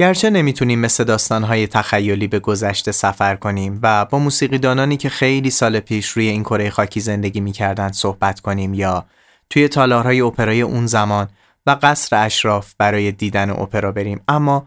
گرچه 0.00 0.30
نمی‌تونیم 0.30 0.78
مثل 0.78 1.04
داستانهای 1.04 1.66
تخیلی 1.66 2.26
به 2.26 2.38
گذشته 2.38 2.92
سفر 2.92 3.36
کنیم 3.36 3.78
و 3.82 4.04
با 4.04 4.18
موسیقیدانانی 4.18 4.96
که 4.96 5.08
خیلی 5.08 5.50
سال 5.50 5.80
پیش 5.80 6.08
روی 6.08 6.28
این 6.28 6.42
کره 6.42 6.70
خاکی 6.70 7.00
زندگی 7.00 7.40
می‌کردند 7.40 7.92
صحبت 7.92 8.40
کنیم 8.40 8.74
یا 8.74 9.06
توی 9.50 9.68
تالارهای 9.68 10.20
اپرای 10.20 10.62
اون 10.62 10.86
زمان 10.86 11.28
و 11.66 11.76
قصر 11.82 12.24
اشراف 12.24 12.74
برای 12.78 13.12
دیدن 13.12 13.50
اپرا 13.50 13.92
بریم. 13.92 14.20
اما 14.28 14.66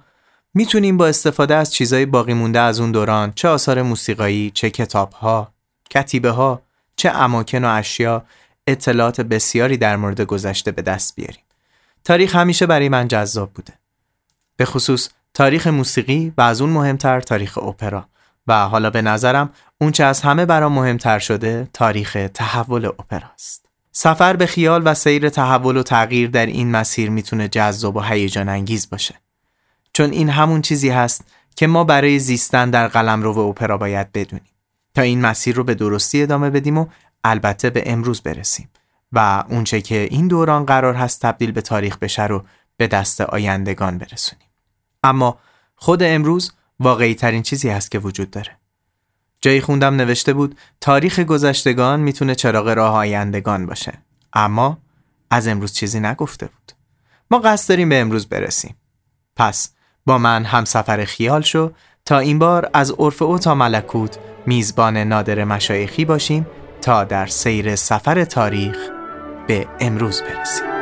می‌تونیم 0.54 0.98
با 0.98 1.08
استفاده 1.08 1.56
از 1.56 1.74
چیزای 1.74 2.06
باقی 2.06 2.34
مونده 2.34 2.60
از 2.60 2.80
اون 2.80 2.92
دوران 2.92 3.32
چه 3.36 3.48
آثار 3.48 3.82
موسیقایی 3.82 4.52
چه 4.52 4.70
کتابها 4.70 5.54
کتیبه 5.90 6.30
ها 6.30 6.62
چه 6.96 7.10
اماکن 7.10 7.66
و 7.66 7.68
اشیا 7.68 8.26
اطلاعات 8.68 9.22
بسیاری 9.22 9.78
در 9.78 9.96
مورد 9.96 10.22
گذشته 10.22 10.72
به 10.72 10.82
دست 10.82 11.16
بیاریم. 11.16 11.44
تاریخ 12.04 12.36
همیشه 12.36 12.66
برای 12.66 12.90
من 12.90 13.08
جذاب 13.08 13.54
بوده. 13.54 13.74
به 14.58 14.66
خصوص 14.66 15.10
تاریخ 15.34 15.68
موسیقی 15.68 16.34
و 16.38 16.42
از 16.42 16.62
اون 16.62 16.70
مهمتر 16.70 17.22
تاریخ 17.22 17.58
اپرا 17.58 18.10
و 18.48 18.68
حالا 18.68 18.90
به 18.90 19.02
نظرم 19.02 19.50
اون 19.82 19.92
چه 19.92 20.04
از 20.04 20.22
همه 20.22 20.46
برام 20.46 20.72
مهمتر 20.72 21.20
شده 21.20 21.68
تاریخ 21.74 22.18
تحول 22.34 22.86
اپرا 22.86 23.32
است. 23.34 23.66
سفر 23.92 24.36
به 24.36 24.46
خیال 24.46 24.82
و 24.86 24.94
سیر 24.94 25.30
تحول 25.30 25.78
و 25.78 25.84
تغییر 25.84 26.30
در 26.30 26.46
این 26.46 26.72
مسیر 26.72 27.10
می‌تونه 27.10 27.48
جذاب 27.48 27.96
و 27.96 28.02
هیجان 28.02 28.50
انگیز 28.50 28.90
باشه. 28.90 29.16
چون 29.94 30.12
این 30.12 30.30
همون 30.30 30.62
چیزی 30.62 30.90
هست 30.90 31.26
که 31.56 31.68
ما 31.68 31.84
برای 31.84 32.20
زیستن 32.20 32.70
در 32.70 32.88
قلمرو 32.88 33.40
اپرا 33.40 33.78
باید 33.78 34.12
بدونیم 34.12 34.50
تا 34.96 35.02
این 35.02 35.22
مسیر 35.22 35.56
رو 35.56 35.64
به 35.64 35.76
درستی 35.76 36.24
ادامه 36.24 36.50
بدیم 36.50 36.78
و 36.78 36.86
البته 37.24 37.70
به 37.70 37.84
امروز 37.86 38.22
برسیم 38.22 38.70
و 39.12 39.44
اونچه 39.50 39.82
که 39.82 40.08
این 40.12 40.28
دوران 40.28 40.66
قرار 40.66 40.94
هست 40.94 41.22
تبدیل 41.22 41.52
به 41.52 41.62
تاریخ 41.62 41.98
بشه 41.98 42.24
رو 42.24 42.44
به 42.78 42.88
دست 42.88 43.22
آیندگان 43.22 43.98
برسونیم. 43.98 44.53
اما 45.04 45.38
خود 45.76 46.04
امروز 46.04 46.52
واقعی 46.80 47.16
ترین 47.16 47.44
چیزی 47.44 47.70
هست 47.70 47.92
که 47.92 48.00
وجود 48.00 48.32
داره. 48.32 48.58
جایی 49.42 49.62
خوندم 49.62 49.96
نوشته 49.96 50.34
بود 50.34 50.58
تاریخ 50.82 51.20
گذشتگان 51.20 52.00
می‌تونه 52.00 52.36
چراغ 52.36 52.68
راه 52.68 52.96
آیندگان 52.96 53.66
باشه. 53.66 53.94
اما 54.34 54.78
از 55.30 55.48
امروز 55.48 55.74
چیزی 55.74 56.00
نگفته 56.00 56.46
بود. 56.46 56.72
ما 57.32 57.40
قصد 57.40 57.70
داریم 57.70 57.90
به 57.90 58.02
امروز 58.02 58.28
برسیم. 58.28 58.76
پس 59.36 59.70
با 60.06 60.18
من 60.18 60.46
هم 60.46 60.66
سفر 60.66 61.06
خیال 61.06 61.42
شو 61.42 61.72
تا 62.06 62.20
این 62.20 62.40
بار 62.40 62.70
از 62.74 62.92
عرف 62.92 63.22
او 63.22 63.40
تا 63.40 63.56
ملکوت 63.56 64.18
میزبان 64.46 64.98
نادر 64.98 65.44
مشایخی 65.44 66.06
باشیم 66.06 66.48
تا 66.82 67.04
در 67.04 67.28
سیر 67.28 67.76
سفر 67.76 68.26
تاریخ 68.26 68.78
به 69.48 69.68
امروز 69.80 70.22
برسیم. 70.22 70.73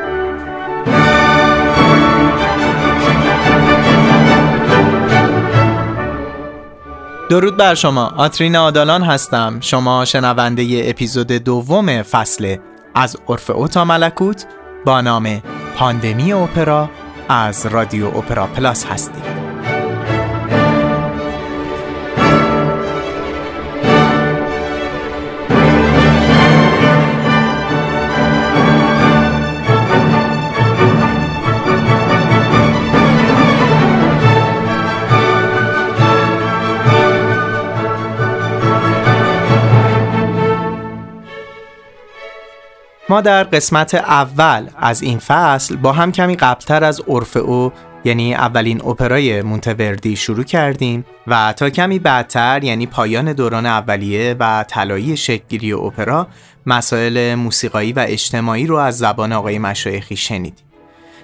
درود 7.32 7.58
بر 7.58 7.76
شما. 7.76 8.14
آترین 8.18 8.56
آدالان 8.56 9.04
هستم. 9.04 9.58
شما 9.62 10.06
شنونده 10.06 10.84
اپیزود 10.86 11.28
دوم 11.32 12.02
فصل 12.02 12.56
از 12.96 13.18
عرف 13.30 13.50
اوتا 13.50 13.86
ملکوت 13.86 14.46
با 14.86 15.02
نام 15.02 15.42
پاندمی 15.76 16.34
اپرا 16.34 16.90
از 17.30 17.66
رادیو 17.66 18.08
اپرا 18.08 18.48
پلاس 18.48 18.86
هستید. 18.86 19.51
ما 43.12 43.22
در 43.22 43.44
قسمت 43.44 43.96
اول 43.96 44.68
از 44.78 45.02
این 45.02 45.20
فصل 45.20 45.76
با 45.76 45.92
هم 45.92 46.12
کمی 46.12 46.36
قبلتر 46.36 46.84
از 46.84 47.02
عرف 47.08 47.38
او 47.38 47.72
یعنی 48.04 48.34
اولین 48.34 48.82
اپرای 48.86 49.42
مونتوردی 49.42 50.16
شروع 50.16 50.44
کردیم 50.44 51.06
و 51.28 51.54
تا 51.58 51.70
کمی 51.70 52.00
بعدتر 52.00 52.64
یعنی 52.64 52.86
پایان 52.86 53.34
دوران 53.34 53.66
اولیه 53.66 54.36
و 54.40 54.66
طلایی 54.68 55.18
شکلگیری 55.18 55.74
اپرا 55.74 56.28
مسائل 56.66 57.36
موسیقایی 57.36 57.94
و 57.94 58.06
اجتماعی 58.08 58.68
رو 58.68 58.76
از 58.76 58.98
زبان 58.98 59.34
آقای 59.34 59.60
مشایخی 59.60 60.16
شنیدیم. 60.16 60.66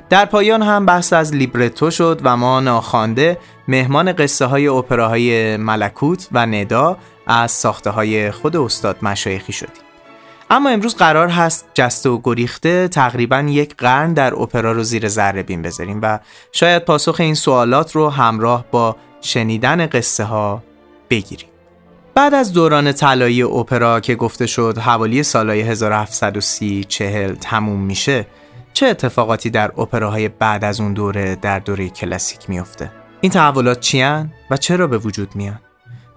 در 0.10 0.26
پایان 0.26 0.62
هم 0.62 0.86
بحث 0.86 1.14
از 1.14 1.34
لیبرتو 1.34 1.92
شد 1.92 2.22
و 2.24 2.38
ما 2.38 2.60
ناخوانده 2.60 3.38
مهمان 3.68 4.14
قصه 4.14 4.46
های 4.46 4.68
اپراهای 4.68 5.58
ملکوت 5.58 6.28
و 6.32 6.46
ندا 6.46 6.98
از 7.28 7.52
ساخته 7.52 7.90
های 7.90 8.32
خود 8.32 8.56
استاد 8.56 8.98
مشایخی 9.02 9.54
شدیم. 9.54 9.87
اما 10.50 10.70
امروز 10.70 10.96
قرار 10.96 11.28
هست 11.28 11.66
جسته 11.74 12.10
و 12.10 12.22
گریخته 12.24 12.88
تقریبا 12.88 13.40
یک 13.40 13.76
قرن 13.76 14.14
در 14.14 14.34
اپرا 14.34 14.72
رو 14.72 14.84
زیر 14.84 15.08
ذره 15.08 15.44
بین 15.44 15.62
بذاریم 15.62 16.00
و 16.02 16.20
شاید 16.52 16.86
پاسخ 16.86 17.16
این 17.20 17.36
سوالات 17.36 17.96
رو 17.96 18.10
همراه 18.10 18.66
با 18.72 18.96
شنیدن 19.22 19.86
قصه 19.88 20.24
ها 20.24 20.64
بگیریم. 21.10 21.50
بعد 22.16 22.34
از 22.34 22.54
دوران 22.54 22.92
طلایی 22.92 23.44
اپرا 23.44 24.00
که 24.00 24.16
گفته 24.16 24.48
شد 24.48 24.78
حوالی 24.78 25.24
سالهای 25.24 25.62
1730 25.62 26.84
چهل 26.84 27.36
تموم 27.36 27.80
میشه 27.80 28.28
چه 28.74 28.86
اتفاقاتی 28.86 29.50
در 29.50 29.72
اپراهای 29.78 30.28
بعد 30.30 30.64
از 30.64 30.80
اون 30.80 30.94
دوره 30.94 31.36
در 31.36 31.60
دوره 31.60 31.90
کلاسیک 31.90 32.50
میفته؟ 32.50 32.92
این 33.22 33.32
تحولات 33.32 33.80
چیان 33.80 34.34
و 34.52 34.58
چرا 34.58 34.88
به 34.88 34.98
وجود 34.98 35.36
میان؟ 35.36 35.60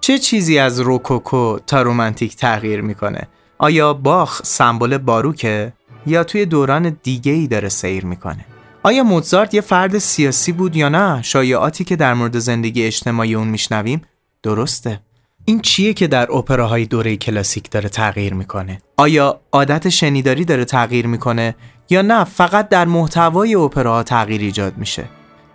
چه 0.01 0.19
چیزی 0.19 0.59
از 0.59 0.79
روکوکو 0.79 1.59
تا 1.67 1.81
رومانتیک 1.81 2.35
تغییر 2.35 2.81
می‌کنه 2.81 3.27
آیا 3.61 3.93
باخ 3.93 4.41
سمبل 4.43 4.97
باروکه؟ 4.97 5.73
یا 6.05 6.23
توی 6.23 6.45
دوران 6.45 6.97
دیگه 7.03 7.31
ای 7.31 7.47
داره 7.47 7.69
سیر 7.69 8.05
می‌کنه؟ 8.05 8.45
آیا 8.83 9.03
موزارت 9.03 9.53
یه 9.53 9.61
فرد 9.61 9.97
سیاسی 9.97 10.51
بود 10.51 10.75
یا 10.75 10.89
نه؟ 10.89 11.21
شایعاتی 11.21 11.83
که 11.83 11.95
در 11.95 12.13
مورد 12.13 12.39
زندگی 12.39 12.85
اجتماعی 12.85 13.35
اون 13.35 13.47
میشنویم؟ 13.47 14.01
درسته. 14.43 14.99
این 15.45 15.61
چیه 15.61 15.93
که 15.93 16.07
در 16.07 16.31
اپراهای 16.31 16.85
دوره 16.85 17.17
کلاسیک 17.17 17.71
داره 17.71 17.89
تغییر 17.89 18.33
می‌کنه؟ 18.33 18.81
آیا 18.97 19.39
عادت 19.51 19.89
شنیداری 19.89 20.45
داره 20.45 20.65
تغییر 20.65 21.07
می‌کنه 21.07 21.55
یا 21.89 22.01
نه؟ 22.01 22.23
فقط 22.23 22.69
در 22.69 22.85
محتوای 22.85 23.55
اپراها 23.55 24.03
تغییر 24.03 24.41
ایجاد 24.41 24.77
میشه. 24.77 25.05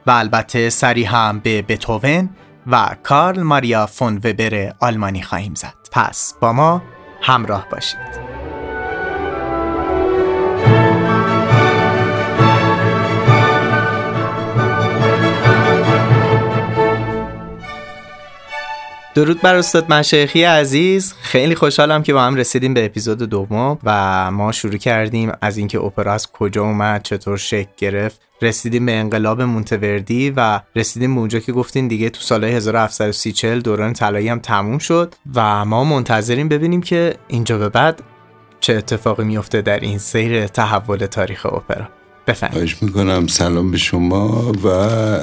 و 0.06 0.11
البته 0.11 0.71
سری 0.71 1.05
هم 1.05 1.38
به 1.38 1.62
بتوون 1.62 2.28
و 2.67 2.97
کارل 3.03 3.43
ماریا 3.43 3.87
فون 3.87 4.17
وبر 4.17 4.73
آلمانی 4.81 5.23
خواهیم 5.23 5.55
زد. 5.55 5.75
پس 5.93 6.34
با 6.41 6.53
ما 6.53 6.83
همراه 7.21 7.69
باشید. 7.71 8.36
درود 19.16 19.41
بر 19.41 19.54
استاد 19.54 19.93
مشایخی 19.93 20.43
عزیز. 20.43 21.15
خیلی 21.21 21.54
خوشحالم 21.54 22.03
که 22.03 22.12
با 22.12 22.22
هم 22.22 22.34
رسیدیم 22.34 22.75
به 22.75 22.84
اپیزود 22.84 23.19
دوم 23.19 23.78
و 23.84 24.31
ما 24.31 24.53
شروع 24.53 24.77
کردیم 24.77 25.32
از 25.41 25.56
اینکه 25.59 25.81
اپرا 25.81 26.12
از 26.12 26.32
کجا 26.32 26.62
اومد 26.62 27.03
چطور 27.03 27.37
شکل 27.37 27.71
گرفت. 27.76 28.21
رسیدیم 28.43 28.87
به 28.87 28.93
انقلاب 28.93 29.43
مونتوردی 29.43 30.31
و 30.37 30.60
رسیدیم 30.76 31.15
به 31.15 31.21
اونجا 31.21 31.38
که 31.38 31.53
گفتین 31.53 31.88
دیگه 31.88 32.10
تو 32.10 32.21
سال 32.21 32.44
1730 32.44 33.60
دوران 33.60 33.93
طلایی 33.93 34.28
هم 34.28 34.38
تموم 34.38 34.78
شد 34.78 35.15
و 35.34 35.65
ما 35.65 35.84
منتظریم 35.84 36.49
ببینیم 36.49 36.81
که 36.81 37.15
اینجا 37.28 37.59
به 37.59 37.69
بعد 37.69 38.03
چه 38.60 38.75
اتفاقی 38.75 39.25
میفته 39.25 39.62
در 39.62 39.81
این 39.81 39.99
سیر 39.99 40.47
تحول 40.47 40.99
تاریخ 40.99 41.47
اپرا. 41.47 41.96
خواهش 42.34 42.76
می‌کنم. 42.82 43.26
سلام 43.26 43.70
به 43.70 43.78
شما 43.78 44.53
و 44.64 44.69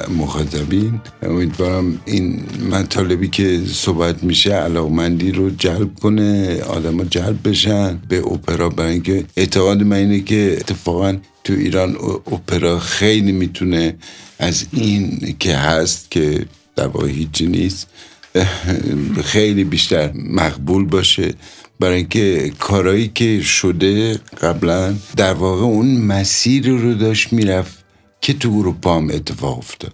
مخاطبین. 0.08 1.00
امیدوارم 1.22 2.00
این 2.04 2.44
مطالبی 2.70 3.28
که 3.28 3.60
صحبت 3.66 4.24
میشه 4.24 4.52
علاقمندی 4.52 5.32
رو 5.32 5.50
جلب 5.50 5.94
کنه 5.94 6.60
آدم 6.62 7.04
جلب 7.04 7.48
بشن. 7.48 7.98
به 8.08 8.18
اپرا 8.26 8.68
برای 8.68 8.92
اینکه 8.92 9.24
اعتقاد 9.36 9.82
من 9.82 9.96
اینه 9.96 10.20
که 10.20 10.56
اتفاقا 10.60 11.16
تو 11.44 11.52
ایران 11.52 11.96
اپرا 12.32 12.78
خیلی 12.78 13.32
می‌تونه 13.32 13.96
از 14.38 14.66
این 14.72 15.34
که 15.38 15.56
هست 15.56 16.10
که 16.10 16.46
در 16.76 16.90
هیچی 17.06 17.46
نیست 17.46 17.88
خیلی 19.32 19.64
بیشتر 19.64 20.12
مقبول 20.14 20.84
باشه. 20.84 21.34
برای 21.80 21.96
اینکه 21.96 22.52
کارایی 22.58 23.10
که 23.14 23.40
شده 23.42 24.14
قبلا 24.42 24.94
در 25.16 25.32
واقع 25.32 25.62
اون 25.62 25.96
مسیر 25.96 26.68
رو 26.68 26.94
داشت 26.94 27.32
می‌رفت 27.32 27.84
که 28.20 28.32
تو 28.32 28.58
اروپا 28.58 28.96
هم 28.96 29.10
اتفاق 29.10 29.58
افتاد. 29.58 29.92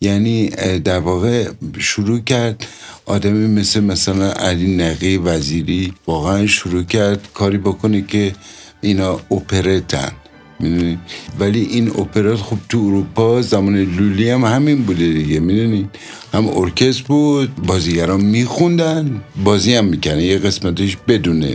یعنی 0.00 0.48
در 0.78 0.98
واقع 0.98 1.50
شروع 1.78 2.20
کرد 2.20 2.66
آدمی 3.06 3.46
مثل 3.60 3.80
مثلا 3.80 4.32
علی 4.32 4.76
نقی 4.76 5.16
وزیری 5.16 5.92
واقعا 6.06 6.46
شروع 6.46 6.82
کرد 6.82 7.28
کاری 7.34 7.58
بکنه 7.58 8.02
که 8.02 8.34
اینا 8.80 9.20
اپرتن. 9.30 10.12
می‌دونی؟ 10.60 10.98
ولی 11.40 11.60
این 11.60 11.88
اپرات 11.88 12.38
خب 12.38 12.56
تو 12.68 12.78
اروپا 12.78 13.42
زمان 13.42 13.76
لولی 13.76 14.30
هم 14.30 14.44
همین 14.44 14.82
بوده 14.82 15.12
دیگه 15.12 15.40
می‌دونی؟ 15.40 15.88
هم 16.34 16.48
ارکستر 16.48 17.04
بود 17.08 17.56
بازیگران 17.56 18.20
میخوندن 18.20 19.20
بازی 19.44 19.74
هم 19.74 19.84
می‌کنن 19.84 20.20
یه 20.20 20.38
قسمتش 20.38 20.96
بدون 21.08 21.46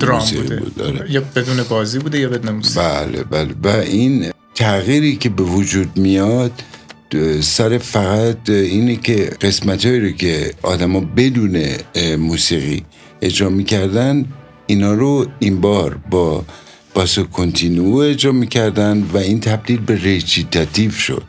درام 0.00 0.24
بوده. 0.36 0.56
بود 0.56 0.82
آره. 0.82 1.12
یا 1.12 1.22
بدون 1.36 1.62
بازی 1.62 1.98
بوده 1.98 2.18
یا 2.18 2.28
بدون 2.28 2.54
موسیقی؟ 2.54 2.86
بله 2.86 3.22
بله. 3.24 3.54
و 3.64 3.68
این 3.68 4.26
تغییری 4.54 5.16
که 5.16 5.28
به 5.28 5.42
وجود 5.42 5.96
میاد 5.96 6.52
سر 7.40 7.78
فقط 7.78 8.50
اینه 8.50 8.96
که 8.96 9.30
قسمت 9.40 9.86
رو 9.86 10.10
که 10.10 10.54
آدما 10.62 11.00
بدون 11.00 11.62
موسیقی 12.18 12.82
اجرا 13.22 13.48
می‌کردن 13.48 14.24
اینا 14.66 14.94
رو 14.94 15.26
این 15.38 15.60
بار 15.60 15.98
با 16.10 16.44
باسو 16.94 17.24
کنتینو 17.24 17.96
اجرا 17.96 18.32
می‌کردن 18.32 19.02
و 19.12 19.16
این 19.16 19.40
تبدیل 19.40 19.80
به 19.80 19.96
ریچیتاتیو 19.96 20.90
شد. 20.90 21.22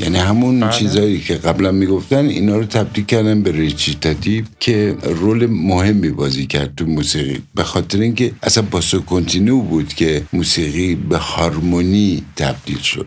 یعنی 0.00 0.18
همون 0.18 0.60
بله. 0.60 0.72
چیزهایی 0.72 1.20
که 1.20 1.34
قبلا 1.34 1.72
می‌گفتن 1.72 2.26
اینا 2.26 2.56
رو 2.56 2.64
تبدیل 2.64 3.04
کردن 3.04 3.42
به 3.42 3.52
ریچیتاتیو 3.52 4.44
که 4.60 4.96
رول 5.02 5.46
مهمی 5.46 6.10
بازی 6.10 6.46
کرد 6.46 6.74
تو 6.74 6.86
موسیقی. 6.86 7.42
به 7.54 7.62
خاطر 7.62 8.00
اینکه 8.00 8.32
اصلا 8.42 8.62
باسو 8.70 9.00
کنتینو 9.00 9.60
بود 9.60 9.88
که 9.88 10.24
موسیقی 10.32 10.94
به 10.94 11.16
هارمونی 11.16 12.22
تبدیل 12.36 12.78
شد. 12.78 13.06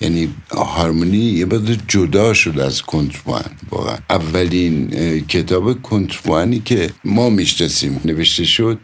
یعنی 0.00 0.28
هارمونی 0.50 1.16
یه 1.16 1.46
بعد 1.46 1.88
جدا 1.88 2.34
شد 2.34 2.58
از 2.58 2.82
کنتروان 2.82 3.44
واقعا. 3.70 3.96
اولین 4.10 4.90
کتاب 5.28 5.82
کنتروانی 5.82 6.62
که 6.64 6.90
ما 7.04 7.30
می‌شناسیم 7.30 8.00
نوشته 8.04 8.44
شد 8.44 8.78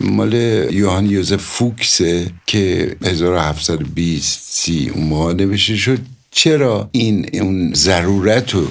مال 0.00 0.32
یوهان 0.72 1.10
یوزف 1.10 1.42
فوکسه 1.42 2.30
که 2.46 2.96
1720 3.04 4.40
سی 4.52 4.90
اون 4.94 5.04
موقع 5.04 5.32
نوشته 5.32 5.76
شد. 5.76 5.98
چرا 6.30 6.88
این 6.92 7.28
اون 7.40 7.74
ضرورت 7.74 8.54
رو 8.54 8.66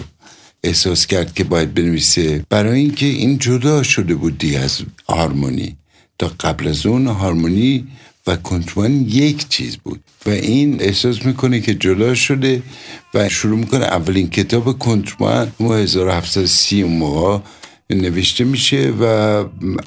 احساس 0.63 1.07
کرد 1.07 1.33
که 1.33 1.43
باید 1.43 1.73
بنویسه؟ 1.73 2.45
برای 2.49 2.79
اینکه 2.79 3.05
این 3.05 3.37
جدا 3.37 3.83
شده 3.83 4.15
بود 4.15 4.37
دیگه 4.37 4.59
از 4.59 4.81
هارمونی. 5.09 5.75
تا 6.19 6.31
قبل 6.39 6.67
از 6.67 6.85
اون 6.85 7.07
هارمونی 7.07 7.87
و 8.27 8.35
کنتوان 8.35 9.01
یک 9.01 9.49
چیز 9.49 9.77
بود 9.77 9.99
و 10.25 10.29
این 10.29 10.81
احساس 10.81 11.25
می‌کنه 11.25 11.59
که 11.61 11.75
جدا 11.75 12.15
شده 12.15 12.61
و 13.13 13.29
شروع 13.29 13.57
می‌کنه 13.57 13.85
اولین 13.85 14.29
کتاب 14.29 14.79
کنتوان 14.79 15.51
ما 15.59 15.75
1730 15.75 16.81
اون 16.81 16.93
موقع 16.93 17.39
نوشته 17.89 18.43
میشه 18.43 18.93
و 19.01 19.03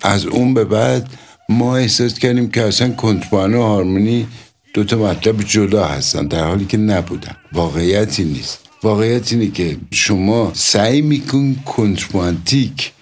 از 0.03 0.27
اون 0.27 0.55
به 0.55 0.65
بعد 0.65 1.09
ما 1.53 1.77
احساس 1.77 2.19
کردیم 2.19 2.51
که 2.51 2.63
اصلا 2.63 2.91
کنتوان 2.91 3.55
و 3.55 3.63
هارمونی 3.63 4.27
دو 4.75 4.85
تا 4.85 4.97
مطلب 4.97 5.43
جدا 5.43 5.85
هستن 5.85 6.27
در 6.27 6.45
حالی 6.45 6.65
که 6.65 6.77
نبودن. 6.77 7.37
واقعیتی 7.53 8.25
نیست. 8.25 8.59
واقعیت 8.83 9.33
اینه 9.33 9.51
که 9.51 9.77
شما 9.91 10.53
سعی 10.55 11.03
میکن 11.03 11.55
کنتروانتیک 11.55 12.93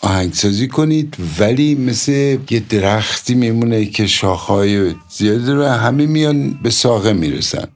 آهنگسازی 0.00 0.68
کنید 0.68 1.16
ولی 1.38 1.74
مثل 1.74 2.38
یه 2.50 2.60
درختی 2.68 3.34
میمونه 3.34 3.86
که 3.86 4.06
شاخهای 4.06 4.94
زیادی 5.16 5.52
رو 5.52 5.64
همه 5.64 6.06
میان 6.06 6.58
به 6.62 6.70
ساقه 6.70 7.12
می‌رسن. 7.12 7.68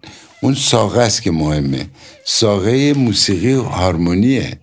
اون 0.42 0.54
ساقه 0.54 1.00
است 1.00 1.22
که 1.22 1.30
مهمه. 1.30 1.86
ساقه 2.24 2.94
موسیقی 2.94 3.52
هارمونیه. 3.52 4.58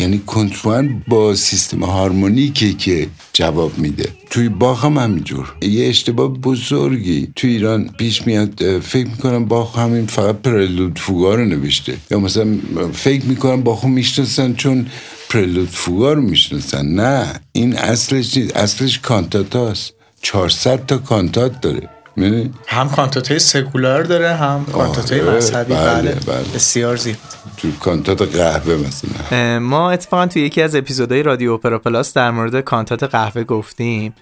یعنی 0.00 0.18
کنتروان 0.26 1.02
با 1.08 1.34
سیستم 1.34 1.84
هارمونیکه 1.84 2.72
که 2.72 3.06
جواب 3.32 3.78
میده. 3.78 4.08
توی 4.30 4.48
باخ 4.48 4.84
هم 4.84 4.98
همینجور. 4.98 5.54
یه 5.62 5.88
اشتباه 5.88 6.28
بزرگی 6.28 7.32
توی 7.36 7.50
ایران 7.50 7.90
پیش 7.98 8.26
میاد 8.26 8.78
فکر 8.78 9.06
می‌کنم 9.06 9.44
باخ 9.44 9.78
همین 9.78 10.06
فقط 10.06 10.36
پرلود 10.36 10.98
فوگا 10.98 11.34
رو 11.34 11.44
نوشته. 11.44 11.96
یا 12.10 12.20
مثلا 12.20 12.58
فکر 12.92 13.24
می‌کنم 13.24 13.62
باخ 13.62 13.84
می‌شناسن 13.84 14.54
چون 14.54 14.86
پرلود 15.30 15.68
فوگا 15.68 16.12
رو 16.12 16.22
می‌شناسن. 16.22 16.86
نه 16.86 17.40
این 17.52 17.76
اصلش 17.76 18.36
نیست 18.36 18.56
اصلش 18.56 18.98
کانتاتاست 18.98 19.92
400 20.22 20.86
تا 20.86 20.98
کانتات 20.98 21.60
داره. 21.60 21.88
هم 22.66 22.88
کانتاتای 22.88 23.38
سکولار 23.38 24.02
داره 24.02 24.34
هم 24.34 24.66
کانتاتای 24.72 25.20
مذهبی. 25.20 25.74
بله, 25.74 26.02
بله, 26.02 26.14
بله. 26.26 26.44
بسیار 26.54 26.96
زیاد 26.96 27.16
تو 27.62 27.68
کانتات 27.80 28.36
قهوه 28.36 28.76
مثلا. 28.76 29.58
ما 29.58 29.90
اتفاقا 29.90 30.26
تو 30.26 30.38
یکی 30.38 30.62
از 30.62 30.74
اپیزودهای 30.74 31.22
رادیو 31.22 31.52
اپرا 31.52 31.78
پلاس 31.78 32.14
در 32.14 32.30
مورد 32.30 32.60
کانتات 32.60 33.02
قهوه 33.02 33.44
گفتیم 33.44 34.14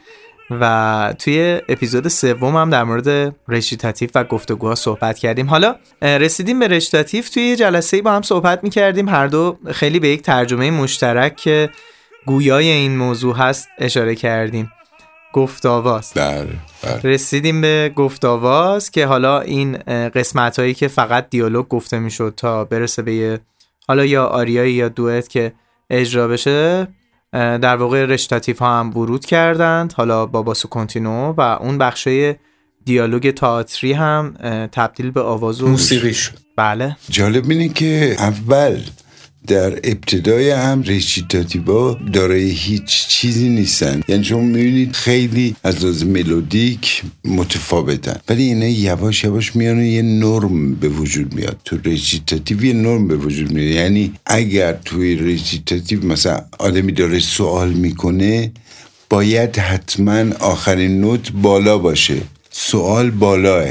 و 0.50 1.14
توی 1.18 1.60
اپیزود 1.68 2.08
سوم 2.08 2.56
هم 2.56 2.70
در 2.70 2.84
مورد 2.84 3.34
recitative 3.48 4.10
و 4.14 4.24
گفتگوها 4.24 4.74
صحبت 4.74 5.18
کردیم. 5.18 5.46
حالا 5.46 5.76
رسیدیم 6.02 6.58
به 6.58 6.68
رشیتاتیف 6.68 7.30
توی 7.30 7.56
جلسه 7.56 8.02
با 8.02 8.12
هم 8.12 8.22
صحبت 8.22 8.64
می‌کردیم. 8.64 9.08
هر 9.08 9.26
دو 9.26 9.58
خیلی 9.72 9.98
به 9.98 10.08
یک 10.08 10.22
ترجمه 10.22 10.70
مشترک 10.70 11.36
که 11.36 11.70
گویای 12.26 12.68
این 12.68 12.96
موضوع 12.96 13.36
هست 13.36 13.68
اشاره 13.78 14.14
کردیم. 14.14 14.72
گفت 15.32 15.66
آواز 15.66 16.12
بله، 16.14 16.48
بله. 16.82 17.00
رسیدیم 17.02 17.60
به 17.60 17.92
گفت 17.96 18.24
آواز 18.24 18.90
که 18.90 19.06
حالا 19.06 19.40
این 19.40 19.76
قسمت 20.08 20.58
هایی 20.58 20.74
که 20.74 20.88
فقط 20.88 21.30
دیالوگ 21.30 21.68
گفته 21.68 21.98
می‌شد 21.98 22.34
تا 22.36 22.64
برسه 22.64 23.02
به 23.02 23.40
حالا 23.88 24.04
یا 24.04 24.26
آریایی 24.26 24.74
یا 24.74 24.88
دوئت 24.88 25.28
که 25.28 25.52
اجرا 25.90 26.28
بشه 26.28 26.88
در 27.32 27.76
واقع 27.76 28.04
رشتاتیف 28.04 28.58
ها 28.58 28.80
هم 28.80 28.96
ورود 28.96 29.24
کردند 29.24 29.92
حالا 29.92 30.26
با 30.26 30.42
باسو 30.42 30.68
کنتینو 30.68 31.34
و 31.36 31.40
اون 31.40 31.78
بخشای 31.78 32.34
دیالوگ 32.84 33.30
تئاتری 33.30 33.92
هم 33.92 34.34
تبدیل 34.72 35.10
به 35.10 35.20
آواز 35.20 35.62
و 35.62 35.68
موسیقی 35.68 36.14
شد. 36.14 36.32
بله. 36.56 36.96
جالب 37.10 37.50
اینه 37.50 37.68
که 37.68 38.16
اول 38.18 38.80
در 39.48 39.72
ابتدای 39.72 40.50
هم 40.50 40.82
recitativo 40.82 41.88
ها 41.88 41.98
دارای 42.12 42.50
هیچ 42.50 43.06
چیزی 43.08 43.48
نیستن. 43.48 44.00
یعنی 44.08 44.24
شما 44.24 44.40
می‌بینید 44.40 44.92
خیلی 44.92 45.56
از 45.64 45.84
لحاظ 45.84 46.02
ملودیک 46.02 47.02
متفاوتن. 47.24 48.16
ولی 48.28 48.42
اینا 48.42 48.66
یواش 48.66 49.24
یواش 49.24 49.56
میان 49.56 49.82
یه 49.82 50.02
نرم 50.02 50.74
به 50.74 50.88
وجود 50.88 51.34
میاد. 51.34 51.56
تو 51.64 51.76
recitativo 51.84 52.64
یه 52.64 52.72
نرم 52.72 53.08
به 53.08 53.16
وجود 53.16 53.52
میاد. 53.52 53.70
یعنی 53.70 54.12
اگر 54.26 54.72
توی 54.72 55.16
recitativo 55.16 56.06
مثلا 56.06 56.40
آدمی 56.58 56.92
داره 56.92 57.18
سوال 57.18 57.70
می‌کنه 57.70 58.52
باید 59.10 59.56
حتما 59.56 60.24
آخرین 60.40 61.00
نوت 61.00 61.32
بالا 61.32 61.78
باشه. 61.78 62.16
سوال 62.50 63.10
بالاه. 63.10 63.68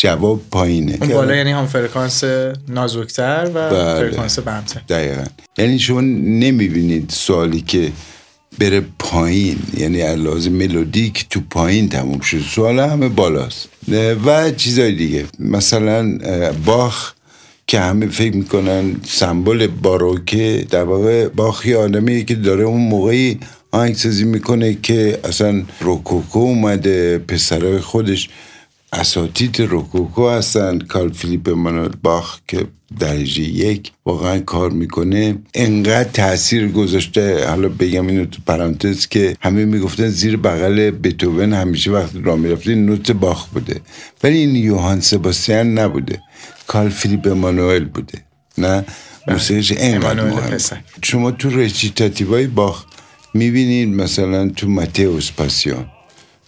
جواب 0.00 0.40
پایینه. 0.50 0.98
اون 1.00 1.10
بالا 1.10 1.36
یعنی 1.36 1.50
هم 1.50 1.66
فرکانس 1.66 2.24
نازکتر 2.68 3.50
و 3.54 3.70
بله. 3.70 4.10
فرکانس 4.10 4.38
بمتر 4.38 4.80
دقیقا. 4.88 5.24
یعنی 5.58 5.78
شما 5.78 6.00
نمی‌بینید 6.00 7.10
سوالی 7.14 7.60
که 7.60 7.92
بره 8.58 8.82
پایین. 8.98 9.58
یعنی 9.76 10.16
لازم 10.16 10.52
ملودیک 10.52 11.26
تو 11.30 11.40
پایین 11.50 11.88
تموم 11.88 12.20
شد. 12.20 12.40
سوال 12.40 12.78
همه 12.78 13.08
بالاست. 13.08 13.68
و 14.26 14.50
چیزای 14.50 14.92
دیگه. 14.92 15.24
مثلا 15.38 16.18
باخ 16.64 17.12
که 17.66 17.80
همه 17.80 18.06
فکر 18.06 18.36
می‌کنن 18.36 18.96
سمبل 19.06 19.66
باروکه 19.66 20.66
در 20.70 20.84
واقع 20.84 21.28
باخ 21.28 21.66
یه 21.66 21.76
آدمیه 21.76 22.24
که 22.24 22.34
داره 22.34 22.64
اون 22.64 22.80
موقعی 22.80 23.38
آهنگسازی 23.70 24.24
می‌کنه 24.24 24.78
که 24.82 25.18
اصلا 25.24 25.62
روکوکو 25.80 26.38
اومده 26.38 27.18
پسرای 27.18 27.78
خودش 27.78 28.28
اساتید 28.92 29.60
روکوکو 29.60 30.28
هستن 30.28 30.78
کارل 30.78 31.12
فیلیپ 31.12 31.48
مانوئل 31.48 31.92
باخ 32.02 32.38
که 32.48 32.66
درجه 33.00 33.42
یک 33.42 33.92
واقعا 34.06 34.38
کار 34.38 34.70
می‌کنه. 34.70 35.38
انقدر 35.54 36.04
تاثیر 36.04 36.68
گذاشته. 36.68 37.48
حالا 37.48 37.68
بگم 37.68 38.06
اینو 38.06 38.24
تو 38.24 38.42
پرانتز 38.46 39.06
که 39.06 39.36
همه 39.40 39.64
می‌گفتن 39.64 40.08
زیر 40.08 40.36
بغل 40.36 40.90
بتوون 40.90 41.52
همیشه 41.52 41.90
وقت 41.90 42.10
را 42.22 42.36
می‌رفته 42.36 42.74
نوت 42.74 43.10
باخ 43.12 43.46
بوده. 43.46 43.80
ولی 44.22 44.38
این 44.38 44.56
یوهان 44.56 45.00
سباستیان 45.00 45.78
نبوده. 45.78 46.22
کارل 46.66 46.88
فیلیپ 46.88 47.28
مانوئل 47.28 47.84
بوده. 47.84 48.18
نه؟ 48.58 48.80
بله. 48.80 48.84
موسیقیش 49.34 49.72
انقدر 49.76 50.24
مهم. 50.24 50.58
شما 51.02 51.30
تو 51.30 51.50
رچیتاتیوای 51.50 52.46
باخ 52.46 52.84
می‌بینید 53.34 53.88
مثلا 53.88 54.48
تو 54.48 54.68
متئوس 54.68 55.32
پاسیون. 55.32 55.86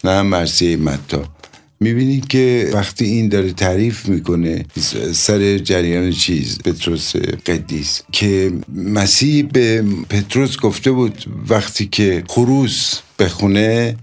نه؟ 0.04 0.23
مرسی 0.23 0.76
متا. 0.76 1.39
می‌بینید 1.82 2.28
که 2.28 2.70
وقتی 2.72 3.04
این 3.04 3.28
داره 3.28 3.52
تعریف 3.52 4.08
می‌کنه 4.08 4.64
سر 5.12 5.58
جریان 5.58 6.10
چیز 6.10 6.58
پتروس 6.58 7.16
قدیس 7.16 8.02
که 8.12 8.52
مسیح 8.75 9.42
به 9.52 9.84
پتروس 10.10 10.56
گفته 10.56 10.90
بود 10.90 11.25
وقتی 11.49 11.87
که 11.87 12.25
خروس 12.28 13.00
بخونه 13.18 13.96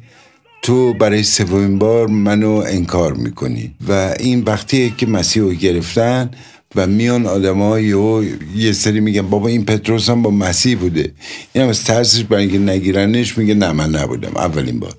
تو 0.61 0.93
برای 0.93 1.23
سومین 1.23 1.79
بار 1.79 2.07
منو 2.07 2.63
انکار 2.67 3.13
می‌کنی. 3.13 3.75
و 3.87 4.15
این 4.19 4.43
وقتی 4.43 4.93
که 4.97 5.05
مسیح 5.05 5.43
رو 5.43 5.53
گرفتن 5.53 6.31
و 6.75 6.87
میان 6.87 7.25
آدم 7.25 7.79
یه 8.55 8.71
سری 8.71 8.99
میگن 8.99 9.21
بابا 9.21 9.47
این 9.47 9.65
پتروس 9.65 10.09
هم 10.09 10.21
با 10.21 10.31
مسیح 10.31 10.77
بوده. 10.77 11.11
این 11.53 11.63
هم 11.63 11.69
از 11.69 11.83
ترسش 11.83 12.23
برای 12.23 12.43
اینکه 12.43 12.59
نگیرنش 12.59 13.37
میگه 13.37 13.53
نه 13.53 13.71
من 13.71 13.89
نبودم 13.89 14.37
اولین 14.37 14.79
بار. 14.79 14.93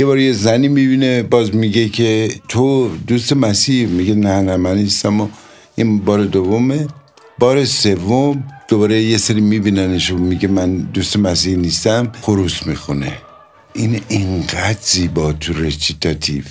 یه 0.00 0.06
بار 0.06 0.18
یه 0.18 0.32
زنی 0.32 0.68
می‌بینه 0.68 1.22
باز 1.22 1.54
میگه 1.54 1.88
که 1.88 2.28
تو 2.48 2.90
دوست 3.06 3.32
مسیح. 3.32 3.86
میگه 3.86 4.14
نه 4.14 4.40
نه 4.40 4.56
من 4.56 4.76
نیستم. 4.76 5.30
این 5.76 5.98
بار 5.98 6.24
دومه. 6.24 6.86
بار 7.38 7.64
سوم 7.64 8.44
دوباره 8.68 9.02
یه 9.02 9.18
سری 9.18 9.40
میبیننش 9.40 10.12
و 10.12 10.18
میگه 10.18 10.48
من 10.48 10.76
دوست 10.76 11.16
مسیح 11.16 11.56
نیستم 11.56 12.12
خروس 12.20 12.66
می‌خونه. 12.66 13.12
این 13.74 14.00
اینقدر 14.08 14.78
زیبا 14.82 15.32
تو 15.32 15.52
رچیتاتیو 15.52 16.44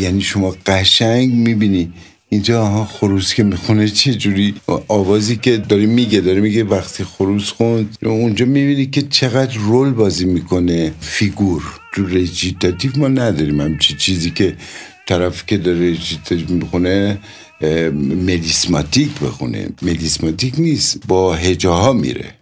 یعنی 0.00 0.20
شما 0.20 0.56
قشنگ 0.66 1.32
می‌بینی 1.32 1.92
اینجا 2.32 2.66
ها 2.66 2.84
خروس 2.84 3.34
که 3.34 3.42
می‌خونه 3.42 3.88
چه 3.88 4.14
جوری؟ 4.14 4.54
آوازی 4.88 5.36
که 5.36 5.56
داری 5.56 5.86
میگه 5.86 6.20
داره 6.20 6.40
میگه 6.40 6.64
وقتی 6.64 7.04
خروس 7.04 7.50
خوند 7.50 7.98
اونجا 8.04 8.46
می‌بینی 8.46 8.86
که 8.86 9.02
چقدر 9.02 9.54
رول 9.58 9.90
بازی 9.90 10.24
می‌کنه 10.24 10.92
فیگور. 11.00 11.62
تو 11.94 12.06
رجیتاتیو 12.06 12.90
ما 12.96 13.08
نداریم 13.08 13.60
همچی 13.60 13.94
چیزی 13.94 14.30
که 14.30 14.56
طرف 15.06 15.46
که 15.46 15.58
داره 15.58 15.90
رجیتاتیو 15.90 16.50
می‌خونه 16.50 17.18
ملیسماتیک 18.26 19.20
بخونه. 19.20 19.68
ملیسماتیک 19.82 20.54
نیست 20.58 21.06
با 21.08 21.34
هجاها 21.34 21.92
میره. 21.92 22.34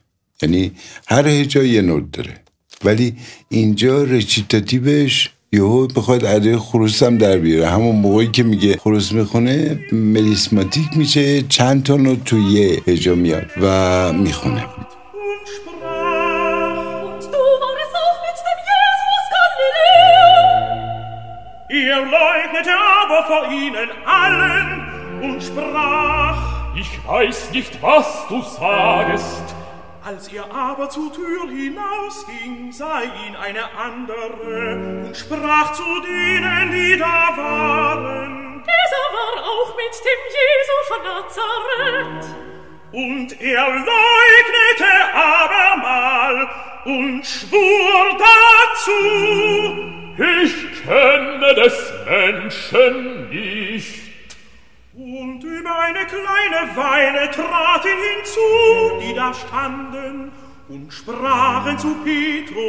یعنی 0.43 0.73
هر 1.07 1.29
هجا 1.29 1.65
یه 1.65 1.83
نوت 1.83 2.13
داره. 2.13 2.35
ولی 2.85 3.15
اینجا 3.49 4.03
رچیتاتیوش 4.05 5.31
یهو 5.53 5.87
بخواد 5.87 6.25
ادای 6.25 6.57
خروس 6.57 7.03
هم 7.03 7.19
در 7.19 7.39
بیاره 7.39 7.71
همون 7.71 7.97
موقعی 7.97 8.27
که 8.27 8.43
میگه 8.43 8.77
خروس 8.77 9.13
می‌خونه 9.13 9.79
ملیسماتیک 9.93 10.97
میشه 10.97 11.43
چند 11.43 11.83
تا 11.83 11.97
نوت 11.97 12.25
تو 12.25 12.39
یه 12.39 12.83
هجا 12.87 13.15
میاد 13.15 13.47
و 13.63 14.13
می‌خونه 14.13 14.65
Er 21.89 22.01
leugnete 22.17 22.75
aber 23.01 23.21
vor 23.31 23.45
ihnen 23.63 23.89
allen 24.23 24.69
und 25.27 25.39
sprach, 25.49 26.41
Ich 26.83 26.93
weiß 27.07 27.39
nicht, 27.53 27.83
was 27.83 28.09
du 28.29 28.39
sagst. 28.59 29.58
Als 30.09 30.29
er 30.29 30.51
aber 30.51 30.89
zur 30.89 31.13
Tür 31.13 31.51
hinausging, 31.51 32.73
sah 32.73 33.03
ihn 33.03 33.37
eine 33.37 33.63
andere 33.77 35.05
und 35.05 35.15
sprach 35.15 35.75
zu 35.75 35.85
denen, 36.01 36.73
die 36.73 36.97
da 36.97 37.29
waren. 37.37 38.65
Dieser 38.65 39.07
war 39.13 39.45
auch 39.45 39.77
mit 39.77 39.93
dem 40.09 40.21
Jesu 40.39 40.77
von 40.89 41.03
Nazareth. 41.05 42.25
Und 42.91 43.39
er 43.39 43.69
leugnete 43.69 44.93
abermal 45.13 46.49
und 46.87 47.27
schwur 47.27 48.17
dazu, 48.19 49.03
ich 50.17 50.85
kenne 50.85 51.55
des 51.55 51.93
Menschen 52.07 53.29
nicht. 53.29 54.08
Eine 55.69 56.05
kleine 56.07 56.61
Weile 56.77 57.31
traten 57.31 57.99
hinzu, 58.09 58.51
die 59.03 59.15
da 59.15 59.29
standen, 59.35 60.33
und 60.69 60.93
sprachen 60.93 61.79
zu 61.79 61.91
Petro. 62.05 62.69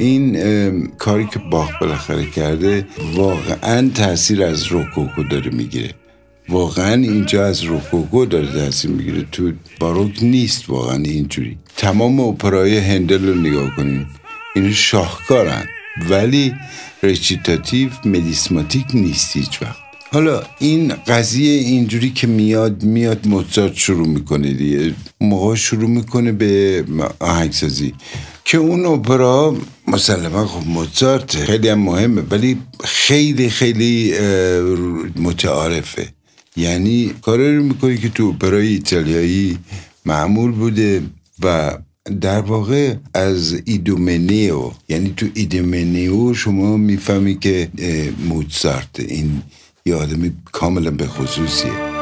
این 0.00 0.96
کاری 0.98 1.26
که 1.26 1.38
باخ 1.38 1.70
بالاخره 1.80 2.26
کرده 2.30 2.86
واقعا 3.14 3.90
تاثیر 3.94 4.44
از 4.44 4.66
روکوکو 4.66 5.22
داره 5.22 5.50
می‌گیره 5.50 5.94
واقعا 6.48 6.94
اینجا 6.94 7.46
از 7.46 7.62
روکوکو 7.62 8.26
داره 8.26 8.52
تاثیر 8.52 8.90
می‌گیره. 8.90 9.26
تو 9.32 9.52
باروک 9.80 10.22
نیست 10.22 10.70
واقعا 10.70 10.96
اینجوری. 10.96 11.58
تمام 11.76 12.20
اپرای 12.20 12.78
هندل 12.78 13.28
رو 13.28 13.34
نگاه 13.34 13.76
کنین. 13.76 14.06
این 14.56 14.72
شاهکارن. 14.72 15.64
ولی 16.10 16.54
رچیتاتیو 17.02 17.88
ملیسماتیک 18.04 18.86
نیست 18.94 19.36
هیچ 19.36 19.62
وقت. 19.62 19.76
حالا 20.12 20.42
این 20.58 20.92
قضیه 21.06 21.60
اینجوری 21.60 22.10
که 22.10 22.26
میاد 22.26 22.82
میاد 22.82 23.26
موزارت 23.26 23.74
شروع 23.74 24.08
می‌کنه 24.08 24.52
دیگه. 24.52 24.94
موقع 25.20 25.54
شروع 25.54 25.90
می‌کنه 25.90 26.32
به 26.32 26.84
آهنگسازی. 27.18 27.94
که 28.44 28.58
اون 28.58 28.86
اپرا 28.86 29.56
مسلما 29.88 30.46
خب 30.46 30.66
موزارت 30.66 31.36
خیلی 31.36 31.68
هم 31.68 31.78
مهمه. 31.78 32.22
ولی 32.30 32.58
خیلی 32.84 33.50
خیلی 33.50 34.14
متعارفه. 35.16 36.08
یعنی 36.58 37.14
کاری 37.22 37.56
رو 37.56 37.62
می‌کنی 37.62 37.98
که 37.98 38.08
تو 38.08 38.32
برای 38.32 38.68
ایتالیایی 38.68 39.58
معمول 40.06 40.52
بوده 40.52 41.02
و 41.42 41.78
در 42.20 42.40
واقع 42.40 42.94
از 43.14 43.62
ایدومنیو 43.64 44.70
یعنی 44.88 45.14
تو 45.16 45.26
ایدومنیو 45.34 46.34
شما 46.34 46.76
می‌فهمی 46.76 47.38
که 47.38 47.68
موزارت 48.28 49.00
این 49.00 49.42
یه 49.86 49.94
آدمی 49.94 50.32
کاملا 50.52 50.90
به 50.90 51.06
خصوصیه. 51.06 51.97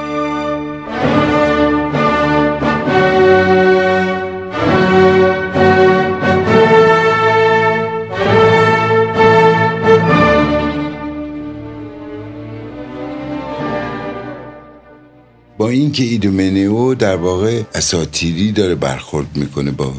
اینکه 15.68 16.04
ایدومنیو 16.04 16.94
در 16.94 17.16
واقع 17.16 17.62
اساطیری 17.74 18.52
داره 18.52 18.74
برخورد 18.74 19.26
می‌کنه 19.34 19.70
با 19.70 19.92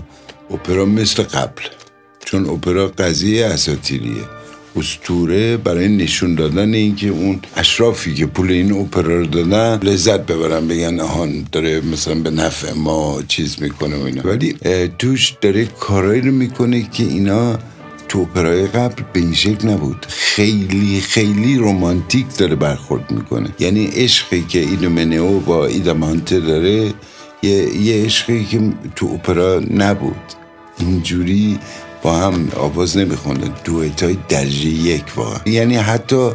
اپرا 0.51 0.85
مثل 0.85 1.23
قبل 1.23 1.61
چون 2.25 2.49
اپرا 2.49 2.87
قضیه 2.87 3.45
اساطیریه. 3.45 4.23
اسطوره 4.75 5.57
برای 5.57 5.87
نشون 5.87 6.35
دادن 6.35 6.73
اینکه 6.73 7.07
اون 7.07 7.39
اشرافی 7.55 8.13
که 8.13 8.25
پول 8.25 8.51
این 8.51 8.71
اپرا 8.71 9.19
رو 9.19 9.25
دادن 9.25 9.79
لذت 9.89 10.19
ببرن 10.25 10.67
بگن 10.67 10.99
آهان 10.99 11.47
داره 11.51 11.81
مثلا 11.81 12.15
به 12.15 12.29
نفع 12.29 12.73
ما 12.73 13.21
چیز 13.27 13.61
می‌کنه 13.61 13.95
و 13.97 14.03
اینا. 14.03 14.21
ولی 14.21 14.55
توش 14.99 15.35
داره 15.41 15.65
کارایی 15.65 16.21
رو 16.21 16.31
می‌کنه 16.31 16.89
که 16.91 17.03
اینا 17.03 17.59
تو 18.09 18.19
اپرای 18.19 18.67
قبل 18.67 19.03
به 19.13 19.19
این 19.19 19.33
شکل 19.33 19.69
نبود. 19.69 20.05
خیلی 20.09 21.01
خیلی 21.01 21.57
رومانتیک 21.57 22.37
داره 22.37 22.55
برخورد 22.55 23.11
می‌کنه. 23.11 23.49
یعنی 23.59 23.85
عشقی 23.85 24.45
که 24.49 24.59
ایدومنیو 24.59 25.39
با 25.39 25.65
ایدامانته 25.65 26.39
داره 26.39 26.93
یه, 27.43 27.75
یه 27.75 28.05
عشقی 28.05 28.45
که 28.45 28.73
تو 28.95 29.05
اپرا 29.13 29.61
نبود. 29.73 30.15
اینجوری 30.79 31.59
با 32.01 32.17
هم 32.17 32.51
آواز 32.55 32.97
نمی‌خونه 32.97 33.51
duet 33.63 34.03
های 34.03 34.17
درجه 34.29 34.69
یک 34.69 35.03
واقعا. 35.15 35.39
یعنی 35.45 35.75
حتی 35.75 36.29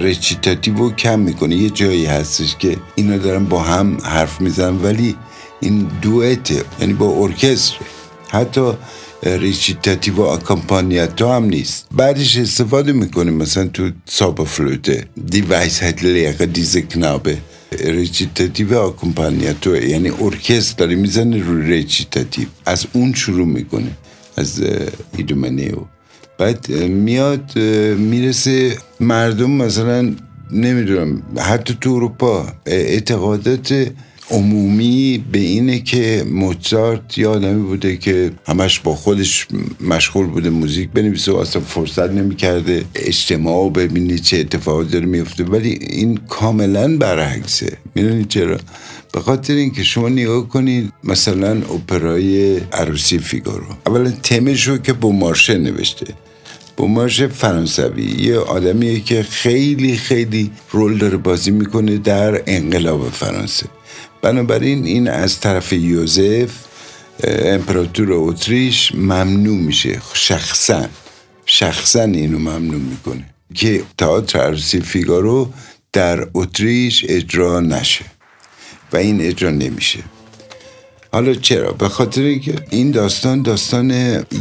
recitativo 0.00 0.90
کم 0.90 1.18
می‌کنه. 1.18 1.56
یه 1.56 1.70
جایی 1.70 2.06
هستش 2.06 2.56
که 2.56 2.76
اینا 2.94 3.16
دارن 3.16 3.44
با 3.44 3.62
هم 3.62 3.98
حرف 4.04 4.40
می‌زنن 4.40 4.82
ولی 4.82 5.16
این 5.60 5.90
duet 6.02 6.52
ه 6.52 6.64
یعنی 6.80 6.92
با 6.92 7.06
ارکستر. 7.06 7.76
حتی 8.28 8.72
recitativo 9.22 10.20
accompagnato 10.20 11.28
هم 11.28 11.44
نیست 11.44 11.86
بعدش 11.92 12.36
استفاده 12.36 12.92
می‌کنه 12.92 13.30
مثلا 13.30 13.66
تو 13.66 13.90
Zauberflöte. 14.06 15.06
Die 15.30 15.40
Weisheitslehre 15.40 16.46
dieser 16.46 16.76
Knaben. 16.76 17.38
recitativo 17.80 18.74
accompagnato 18.74 19.76
یعنی 19.76 20.10
ارکستر 20.20 20.74
داره 20.76 20.94
می‌زنه 20.94 21.42
رو 21.42 21.60
recitativo 21.60 22.46
از 22.66 22.86
اون 22.92 23.12
شروع 23.12 23.46
می‌کنه 23.46 23.90
از 24.36 24.62
ایدومنیو. 25.16 25.76
بعد 26.38 26.68
میاد 26.72 27.58
می‌رسه 27.98 28.76
مردم 29.00 29.50
مثلا 29.50 30.14
نمی‌دونم 30.50 31.22
حتی 31.38 31.78
تو 31.80 31.90
اروپا 31.90 32.46
اعتقادات 32.66 33.90
عمومی 34.30 35.24
به 35.32 35.38
اینه 35.38 35.78
که 35.78 36.24
موزارت 36.30 37.18
یه 37.18 37.28
آدمی 37.28 37.62
بوده 37.62 37.96
که 37.96 38.32
همش 38.46 38.80
با 38.80 38.94
خودش 38.94 39.46
مشغول 39.80 40.26
بوده 40.26 40.50
موزیک 40.50 40.90
بنویسه 40.90 41.32
و 41.32 41.36
اصلا 41.36 41.62
فرصت 41.62 42.10
نمی‌کرده 42.10 42.84
اجتماع 42.94 43.70
ببینی 43.70 44.18
چه 44.18 44.36
اتفاقات 44.36 44.90
داره 44.90 45.06
میفته 45.06 45.44
ولی 45.44 45.78
این 45.90 46.16
کاملا 46.28 46.96
برعکسه. 46.96 47.76
می‌دونی 47.94 48.24
چرا؟ 48.24 48.58
به 49.12 49.20
خاطر 49.20 49.54
اینکه 49.54 49.82
شما 49.82 50.08
نگاه 50.08 50.48
کنید 50.48 50.92
مثلا 51.04 51.50
اپرای 51.50 52.56
عروسی 52.56 53.18
فیگارو 53.18 53.66
اولا 53.86 54.10
تمشو 54.10 54.78
که 54.78 54.92
با 54.92 55.10
مارشه 55.10 55.58
نوشته. 55.58 56.06
بومارش 56.76 57.22
فرانسوی. 57.22 58.02
یه 58.02 58.38
آدمیه 58.38 59.00
که 59.00 59.22
خیلی 59.22 59.96
خیلی 59.96 60.50
رول 60.70 60.98
داره 60.98 61.16
بازی 61.16 61.50
می‌کنه 61.50 61.98
در 61.98 62.42
انقلاب 62.46 63.10
فرانسه. 63.10 63.66
بنابراین 64.26 64.84
این 64.84 65.08
از 65.08 65.40
طرف 65.40 65.72
یوزف 65.72 66.50
امپراتور 67.24 68.08
اتریش 68.12 68.94
ممنوع 68.94 69.56
میشه 69.56 70.00
شخصا 70.14 70.86
شخصا 71.44 72.02
اینو 72.02 72.38
ممنوع 72.38 72.80
می‌کنه 72.80 73.24
که 73.54 73.82
تئاتر 73.98 74.38
عروسی 74.38 74.80
فیگارو 74.80 75.50
در 75.92 76.28
اتریش 76.34 77.04
اجرا 77.08 77.60
نشه 77.60 78.04
و 78.92 78.96
این 78.96 79.20
اجرا 79.20 79.50
نمیشه 79.50 79.98
حالا 81.12 81.34
چرا؟ 81.34 81.72
به 81.72 81.88
خاطر 81.88 82.22
اینکه 82.22 82.54
این 82.70 82.90
داستان 82.90 83.42
داستان 83.42 83.90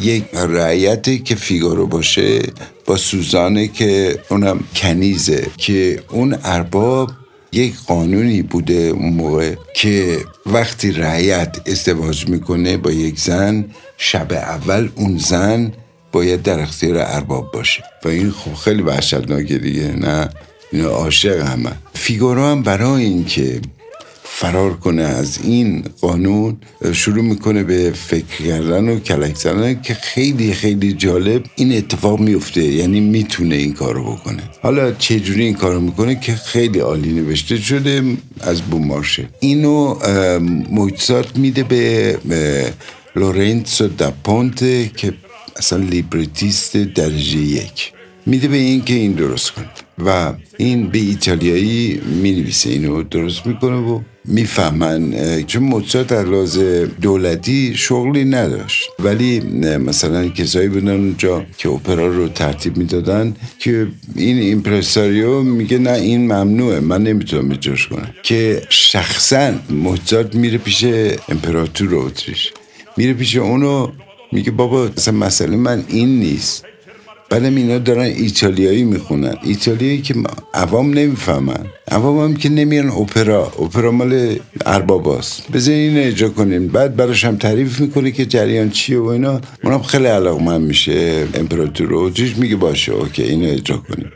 یک 0.02 0.24
رعیته 0.34 1.18
که 1.18 1.36
فیگارو 1.36 1.88
باشه 1.88 2.42
با 2.86 2.98
سوزانه 2.98 3.68
که 3.68 4.20
اونم 4.30 4.64
کنیزه 4.76 5.48
که 5.58 6.04
اون 6.10 6.38
ارباب 6.44 7.12
یک 7.56 7.76
قانونی 7.88 8.42
بوده 8.42 8.74
اون 8.74 9.14
موقع 9.14 9.56
که 9.76 10.26
وقتی 10.46 10.92
رعیت 10.92 11.58
ازدواج 11.68 12.28
می‌کنه 12.28 12.78
با 12.78 12.92
یک 12.92 13.20
زن 13.20 13.66
شب 13.98 14.34
اول 14.34 14.90
اون 14.96 15.18
زن 15.18 15.72
باید 16.12 16.42
در 16.42 16.60
اختیار 16.60 16.98
ارباب 16.98 17.52
باشه. 17.52 17.84
و 18.06 18.08
این 18.08 18.32
خب 18.32 18.54
خیلی 18.54 18.82
وحشتناکه 18.82 19.58
دیگه 19.58 19.92
نه؟ 19.92 20.30
اینا 20.72 20.90
عاشق 20.90 21.42
همه. 21.42 21.72
فیگارو 21.94 22.42
هم 22.42 22.64
برای 22.64 23.04
اینکه 23.04 23.62
فرار 24.38 24.74
کنه 24.74 25.02
از 25.02 25.40
این 25.44 25.84
قانون 26.02 26.58
شروع 26.94 27.24
می‌کنه 27.24 27.64
به 27.64 27.92
فکر 27.92 28.44
کردن 28.46 28.90
و 28.90 29.00
کلک 29.00 29.36
زدن 29.36 29.82
که 29.82 29.94
خیلی 29.94 30.54
خیلی 30.54 30.94
جالب 30.94 31.44
این 31.56 31.78
اتفاق 31.78 32.20
میفته 32.20 32.64
یعنی 32.64 33.00
می‌تونه 33.00 33.56
این 33.56 33.74
کارو 33.74 34.04
بکنه. 34.04 34.44
حالا 34.62 34.92
چجوری 34.92 35.44
این 35.44 35.54
کارو 35.54 35.82
می‌کنه 35.82 36.20
که 36.20 36.36
خیلی 36.36 36.80
عالی 36.80 37.14
نوشته 37.14 37.58
شده 37.58 38.04
از 38.42 38.62
بومارشه. 38.62 39.30
اینو 39.40 39.96
موزارت 40.70 41.38
میده 41.38 41.64
به 41.64 42.74
لورنسو 43.16 43.88
دا 43.88 44.14
پونته 44.24 44.92
که 44.98 45.14
اصلا 45.56 45.80
librettist 45.80 46.78
درجه 46.78 47.40
یک. 47.40 47.92
میده 48.26 48.48
به 48.48 48.58
این 48.58 48.84
که 48.84 48.94
این 48.94 49.12
درست 49.12 49.52
کنه. 49.52 49.70
و 50.06 50.34
این 50.58 50.88
به 50.88 50.98
ایتالیایی 50.98 52.02
می 52.24 52.32
نویسه 52.32 52.70
اینو 52.70 53.04
درست 53.04 53.48
می‌کنه 53.48 53.76
و 53.76 54.00
می‌فهمن 54.28 55.14
چون 55.44 55.64
موزارت 55.64 56.08
در 56.08 56.24
لحاظ 56.24 56.60
دولتی 57.02 57.74
شغلی 57.76 58.26
نداشت. 58.26 58.90
ولی 59.00 59.40
مثلا 59.78 60.28
کسایی 60.30 60.68
بودن 60.68 60.90
اونجا 60.90 61.46
که 61.58 61.70
اپرا 61.70 62.08
رو 62.08 62.28
ترتیب 62.28 62.78
می‌دادن 62.78 63.36
که 63.60 63.88
این 64.16 64.38
ایمپرساریو 64.38 65.42
میگه 65.42 65.78
نه 65.78 65.92
این 65.92 66.22
ممنوعه 66.26 66.80
من 66.80 67.04
نمی‌تونم 67.04 67.52
اجراش 67.52 67.88
کنم. 67.88 68.10
که 68.24 68.62
شخصا 68.70 69.54
موزارت 69.70 70.36
میره 70.36 70.58
پیش 70.58 70.86
امپراتور 71.30 71.96
اتریش. 71.96 72.52
میره 72.98 73.14
پیش 73.14 73.36
اونو 73.36 73.92
میگه 74.32 74.52
بابا 74.52 74.90
مثلا 74.98 75.14
مسئله 75.14 75.58
من 75.58 75.84
این 75.88 76.20
نیست. 76.20 76.66
بعدم 77.36 77.56
اینا 77.56 77.78
دارن 77.78 78.02
ایتالیایی 78.02 78.84
می‌خونن. 78.84 79.36
ایتالیایی 79.44 80.02
که 80.02 80.16
عوام 80.54 80.94
نمی‌فهمن. 80.94 81.66
عوام 81.92 82.20
هم 82.24 82.36
که 82.36 82.50
نمیان 82.50 82.90
اپرا. 82.90 83.44
اپرا 83.44 83.92
مال 83.92 84.40
ارباباست. 84.66 85.52
بذار 85.52 85.74
این 85.74 85.98
اجرا 85.98 86.30
کنیم. 86.30 86.68
بعد 86.68 86.96
براش 86.96 87.26
هم 87.26 87.36
تعریف 87.38 87.80
می‌کنه 87.80 88.12
که 88.12 88.26
جریان 88.26 88.70
چیه 88.70 89.00
و 89.00 89.06
اینا. 89.06 89.42
اونم 89.64 89.82
خیلی 89.82 90.06
علاقمند 90.06 90.62
میشه. 90.62 91.28
امپراتور 91.34 92.12
میگه 92.38 92.56
باشه. 92.56 92.92
اوکی 92.92 93.24
اینو 93.24 93.48
اجرا 93.52 93.78
کنیم. 93.78 94.12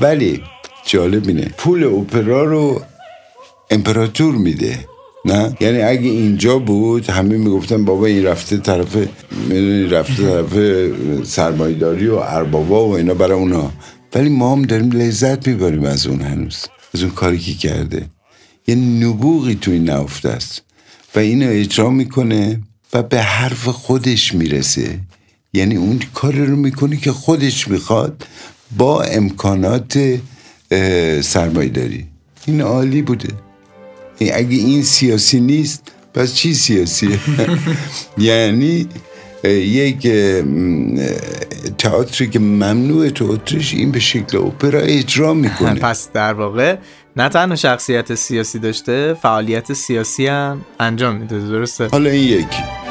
ولی 0.00 0.42
جالب 0.86 1.28
اینه. 1.28 1.50
پول 1.58 1.84
اپرا 1.84 2.44
رو 2.44 2.82
امپراتور 3.70 4.34
میده. 4.34 4.89
نه؟ 5.24 5.56
یعنی 5.60 5.80
اگه 5.80 6.08
اینجا 6.08 6.58
بود 6.58 7.10
همه 7.10 7.36
می‌گفتن 7.36 7.84
بابا 7.84 8.06
این 8.06 8.24
رفته 8.24 8.56
طرف 8.56 8.96
می‌دونی 9.48 9.84
رفته 9.84 10.14
طرف 10.22 10.52
سرمایداری 11.24 12.06
و 12.06 12.14
اربابا 12.14 12.88
و 12.88 12.96
اینا 12.96 13.14
برای 13.14 13.38
اونا. 13.38 13.72
ولی 14.14 14.28
ما 14.28 14.52
هم 14.52 14.62
داریم 14.62 14.90
لذت 14.90 15.48
می‌بریم 15.48 15.84
از 15.84 16.06
اون 16.06 16.20
هنوز 16.20 16.66
از 16.94 17.02
اون 17.02 17.12
کاری 17.12 17.38
که 17.38 17.54
کرده. 17.54 18.06
یه 18.66 18.74
نبوغی 18.74 19.54
تو 19.54 19.70
این 19.70 19.90
نفته 19.90 20.28
است. 20.28 20.62
و 21.14 21.18
اینو 21.18 21.46
اجرا 21.48 21.90
می‌کنه 21.90 22.60
و 22.92 23.02
به 23.02 23.22
حرف 23.22 23.68
خودش 23.68 24.34
می‌رسه. 24.34 24.98
یعنی 25.52 25.76
اون 25.76 26.00
کار 26.14 26.32
رو 26.34 26.56
می‌کنه 26.56 26.96
که 26.96 27.12
خودش 27.12 27.68
می‌خواد 27.68 28.26
با 28.76 29.02
امکانات 29.02 30.18
سرمایداری 31.20 32.06
این 32.46 32.60
عالی 32.60 33.02
بوده. 33.02 33.28
اگه 34.20 34.56
این 34.56 34.82
سیاسی 34.82 35.40
نیست 35.40 35.82
پس 36.14 36.34
چی 36.34 36.54
سیاسیه 36.54 37.18
یعنی 38.18 38.88
یک 39.44 40.08
تئاتری 41.78 42.30
که 42.30 42.38
ممنوع 42.38 43.08
تو 43.08 43.30
اتریش 43.30 43.74
این 43.74 43.90
به 43.90 44.00
شکل 44.00 44.38
اپرا 44.38 44.80
اجرا 44.80 45.34
می‌کنه. 45.44 45.74
پس 45.80 46.12
در 46.12 46.32
واقع 46.32 46.76
نه 47.16 47.28
تنها 47.28 47.56
شخصیت 47.56 48.14
سیاسی 48.14 48.58
داشته 48.58 49.14
فعالیت 49.14 49.72
سیاسی 49.72 50.26
هم 50.26 50.60
انجام 50.80 51.16
میده 51.16 51.38
درسته؟ 51.38 51.88
حالا 51.88 52.10
این 52.10 52.24
یکی. 52.24 52.89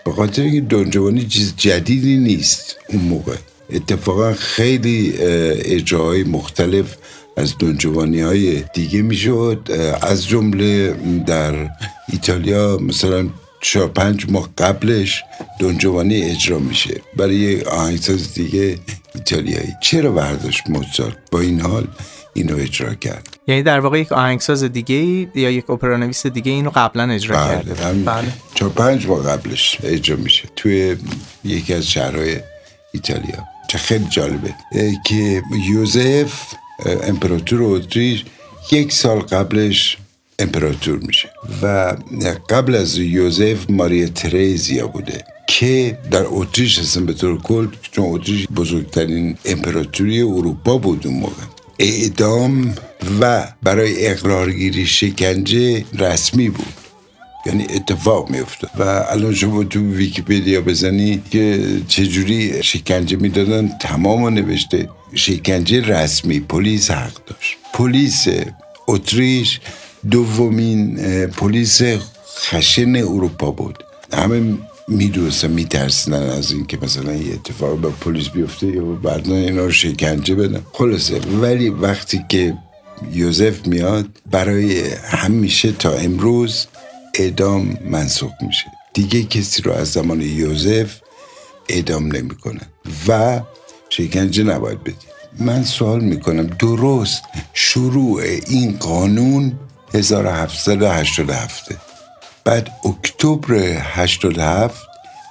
به 0.05 0.11
خاطر 0.11 0.41
اینکه 0.41 0.61
دونجوانی 0.61 1.25
چیز 1.25 1.53
جدیدی 1.57 2.17
نیست 2.17 2.75
اون 2.89 3.01
موقع. 3.01 3.35
اتفاقا 3.69 4.33
خیلی 4.33 5.13
اجراهای 5.17 6.23
مختلف 6.23 6.97
از 7.37 7.57
دونجوانی 7.57 8.21
های 8.21 8.63
دیگه 8.73 9.01
می‌شد. 9.01 9.69
از 10.01 10.27
جمله 10.27 10.95
در 11.27 11.69
ایتالیا 12.11 12.77
مثلا 12.77 13.27
چهار 13.61 13.87
پنج 13.87 14.25
ماه 14.29 14.49
قبلش 14.57 15.23
دونجوانی 15.59 16.21
اجرا 16.21 16.59
میشه 16.59 17.01
برای 17.17 17.61
آهنگساز 17.61 18.33
دیگه 18.33 18.77
ایتالیایی. 19.15 19.73
چرا 19.81 20.11
برداشت 20.11 20.63
موزارت؟ 20.69 21.17
با 21.31 21.39
این 21.39 21.61
حال 21.61 21.87
اینو 22.33 22.55
اجرا 22.57 22.93
کرد. 22.93 23.37
یعنی 23.47 23.63
در 23.63 23.79
واقع 23.79 23.99
یک 23.99 24.11
آهنگساز 24.11 24.63
دیگه 24.63 24.95
یا 25.35 25.51
یک 25.51 25.69
اپرانویس 25.69 26.27
دیگه 26.27 26.51
اینو 26.51 26.71
قبلا 26.75 27.11
اجرا 27.11 27.37
بله 27.37 27.55
کرده 27.55 27.73
بله. 27.93 28.27
چهار 28.55 28.71
پنج 28.71 29.07
ماه 29.07 29.23
قبلش 29.23 29.77
اجرا 29.83 30.17
میشه. 30.17 30.43
توی 30.55 30.95
یکی 31.43 31.73
از 31.73 31.89
شهرهای 31.89 32.37
ایتالیا. 32.91 33.54
چه 33.67 33.77
خیلی 33.77 34.05
جالبه. 34.09 34.53
که 35.05 35.43
یوزف 35.69 36.33
امپراتور 36.85 37.63
اتریش 37.63 38.25
یک 38.71 38.91
سال 38.91 39.19
قبلش 39.19 39.97
امپراتور 40.39 40.99
میشه 40.99 41.29
و 41.61 41.95
قبل 42.49 42.75
از 42.75 42.97
یوزف 42.97 43.69
ماریا 43.69 44.07
تریزیا 44.07 44.87
بوده 44.87 45.23
که 45.47 45.97
در 46.11 46.23
اتریش 46.27 46.79
هستن 46.79 47.05
به 47.05 47.13
طور 47.13 47.41
کل 47.41 47.67
چون 47.91 48.05
اتریش 48.07 48.47
بزرگترین 48.47 49.37
امپراتوری 49.45 50.21
اروپا 50.21 50.77
بود 50.77 51.07
اون 51.07 51.15
موقع. 51.15 51.43
اعدام 51.79 52.75
و 53.21 53.47
برای 53.63 54.07
اقرارگیری 54.07 54.85
شکنجه 54.85 55.85
رسمی 55.99 56.49
بود. 56.49 56.84
یعنی 57.45 57.63
اتفاق 57.75 58.29
میافتاد. 58.29 58.71
و 58.79 58.83
الان 59.09 59.33
شما 59.33 59.63
تو 59.63 59.79
ویکیپدیا 59.79 60.61
بزنی 60.61 61.21
که 61.31 61.67
چجوری 61.87 62.63
شکنجه 62.63 63.17
می‌دادن 63.17 63.71
تمام 63.81 64.27
نوشته 64.27 64.89
شکنجه 65.13 65.81
رسمی 65.81 66.39
پلیس 66.39 66.91
حق 66.91 67.25
داشت. 67.25 67.57
پلیس 67.73 68.27
اتریش 68.87 69.59
دومین 70.11 70.97
پلیس 71.27 71.81
خشن 72.37 72.95
اروپا 72.95 73.51
بود. 73.51 73.83
همه 74.13 74.57
میدوستن 74.87 75.51
میترسیدن 75.51 76.29
از 76.29 76.51
اینکه 76.51 76.77
مثلا 76.81 77.13
یه 77.13 77.33
اتفاق 77.33 77.81
با 77.81 77.89
پلیس 77.89 78.29
بیفته 78.29 78.67
یا 78.67 78.81
بعدا 78.83 79.35
اینا 79.35 79.65
رو 79.65 79.71
شکنجه 79.71 80.35
بدن. 80.35 80.61
خلاصه 80.73 81.19
ولی 81.19 81.69
وقتی 81.69 82.25
که 82.29 82.57
یوزف 83.13 83.67
میاد 83.67 84.07
برای 84.31 84.81
همیشه 85.03 85.71
تا 85.71 85.93
امروز 85.93 86.67
اعدام 87.19 87.77
منسوخ 87.85 88.31
میشه. 88.41 88.65
دیگه 88.93 89.23
کسی 89.23 89.61
رو 89.61 89.71
از 89.71 89.91
زمان 89.91 90.21
یوزف 90.21 90.99
اعدام 91.69 92.15
نمی‌کنن 92.15 92.67
و 93.07 93.41
شکنجه 93.89 94.43
نباید 94.43 94.83
بدید. 94.83 95.15
من 95.39 95.63
سوال 95.63 95.99
می‌کنم 95.99 96.47
درست 96.47 97.23
شروع 97.53 98.21
این 98.47 98.77
قانون 98.77 99.59
1787 99.93 101.63
بعد 102.43 102.71
اکتبر 102.85 103.55
87 103.79 104.87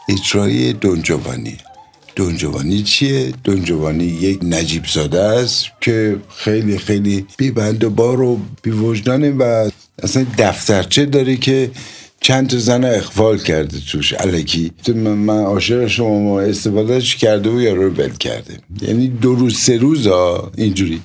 اجرای 0.08 0.72
دونجوانی. 0.72 1.58
دونجوانی 2.16 2.82
چیه؟ 2.82 3.32
دونجوانی 3.44 4.04
یک 4.04 4.38
نجیب 4.42 4.84
زاده 4.86 5.20
است 5.20 5.66
که 5.80 6.16
خیلی 6.36 6.78
خیلی 6.78 7.26
بی 7.38 7.50
بند 7.50 7.84
و 7.84 7.90
بار 7.90 8.20
و 8.20 8.40
بی 8.62 8.70
وجدانه 8.70 9.30
و 9.30 9.70
اصلا 10.02 10.26
دفترچه 10.38 11.06
داره 11.06 11.36
که 11.36 11.70
چند 12.20 12.48
تا 12.48 12.58
زن 12.58 12.84
اخفال 12.84 13.38
کرده 13.38 13.78
توش. 13.90 14.12
علکی 14.12 14.72
من 14.94 15.38
عاشق 15.38 15.86
شما 15.86 16.40
استفادهش 16.40 17.16
کرده 17.16 17.50
و 17.50 17.60
یارو 17.60 17.82
رو 17.82 17.90
بل 17.90 18.10
کرده. 18.10 18.58
یعنی 18.82 19.08
دو 19.08 19.34
روز 19.34 19.58
سه 19.58 19.76
روز 19.76 20.06
اینجوری. 20.56 21.00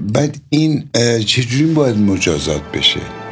بعد 0.00 0.36
این 0.50 0.84
چجوری 1.26 1.64
باید 1.64 1.96
مجازات 1.96 2.62
بشه؟ 2.72 3.23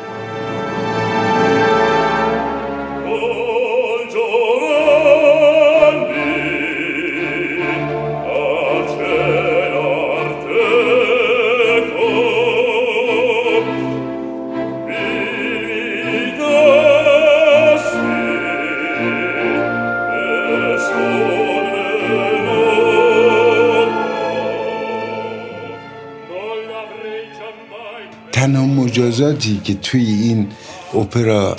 مجازاتی 29.12 29.60
که 29.64 29.74
توی 29.74 30.04
این 30.04 30.48
اپرا 30.94 31.56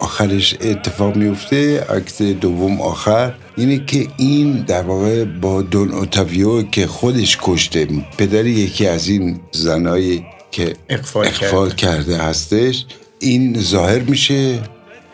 آخرش 0.00 0.56
اتفاق 0.60 1.16
میفته 1.16 1.80
عکس 1.80 2.22
دوم 2.22 2.80
آخر 2.80 3.34
اینه 3.56 3.84
که 3.84 4.08
این 4.16 4.52
در 4.52 4.82
واقع 4.82 5.24
با 5.24 5.62
دون 5.62 5.92
اوتاویو 5.92 6.62
که 6.62 6.86
خودش 6.86 7.38
کشته 7.42 7.88
پدر 8.18 8.46
یکی 8.46 8.86
از 8.86 9.08
این 9.08 9.40
زنایی 9.52 10.24
که 10.50 10.74
اقفال, 10.88 11.26
اقفال 11.26 11.70
کرده. 11.70 12.16
هستش 12.16 12.86
این 13.18 13.60
ظاهر 13.60 13.98
میشه 13.98 14.58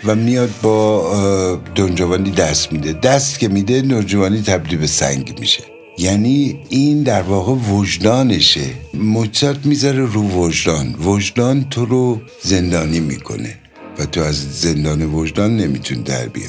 و 0.04 0.14
میاد 0.14 0.50
با 0.62 1.60
دونجوانی 1.74 2.30
دست 2.30 2.72
میده 2.72 2.92
دست 2.92 3.38
که 3.38 3.48
میده 3.48 3.80
دونجوانی 3.80 4.42
تبدیل 4.42 4.78
به 4.78 4.86
سنگ 4.86 5.36
میشه 5.40 5.71
یعنی 5.98 6.60
این 6.68 7.02
در 7.02 7.22
واقع 7.22 7.52
وجدانشه. 7.52 8.70
موزارت 8.94 9.66
می‌ذاره 9.66 10.06
رو 10.06 10.22
وجدان. 10.22 10.94
وجدان 10.94 11.68
تو 11.70 11.84
رو 11.84 12.20
زندانی 12.42 13.00
می‌کنه 13.00 13.58
و 13.98 14.06
تو 14.06 14.20
از 14.20 14.60
زندان 14.60 15.14
وجدان 15.14 15.56
نمیتون 15.56 16.02
در 16.02 16.28
بیای. 16.28 16.48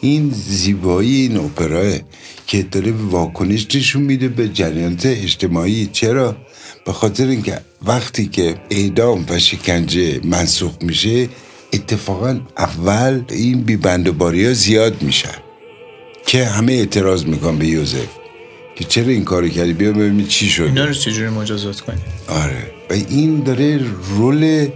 این 0.00 0.30
زیبایی 0.30 1.22
این 1.22 1.36
اپراه 1.36 1.92
که 2.46 2.62
داره 2.62 2.92
واکنش 2.92 3.66
نشون 3.74 4.02
میده 4.02 4.28
به 4.28 4.48
جریانات 4.48 5.06
اجتماعی. 5.06 5.88
چرا؟ 5.92 6.36
به 6.86 6.92
خاطر 6.92 7.26
اینکه 7.26 7.60
وقتی 7.86 8.26
که 8.26 8.54
اعدام 8.70 9.26
و 9.28 9.38
شکنجه 9.38 10.20
منسوخ 10.24 10.72
میشه 10.80 11.28
اتفاقا 11.72 12.40
اول 12.58 13.22
این 13.30 13.60
بیبندوباری 13.62 14.46
ها 14.46 14.52
زیاد 14.52 15.02
میشن. 15.02 15.38
که 16.26 16.44
همه 16.44 16.72
اعتراض 16.72 17.24
میکن 17.24 17.58
به 17.58 17.66
یوزف. 17.66 18.17
که 18.78 18.84
چرا 18.84 19.08
این 19.08 19.24
کارو 19.24 19.48
کردی؟ 19.48 19.72
بیا 19.72 19.92
ببینیم 19.92 20.26
چی 20.26 20.48
شد 20.48 20.62
اینا 20.62 20.84
رو 20.84 20.92
چجوری 20.92 21.28
مجازات 21.28 21.80
کنی 21.80 21.98
آره. 22.28 22.70
و 22.90 22.92
این 22.92 23.42
داره 23.42 23.80
رول 24.08 24.68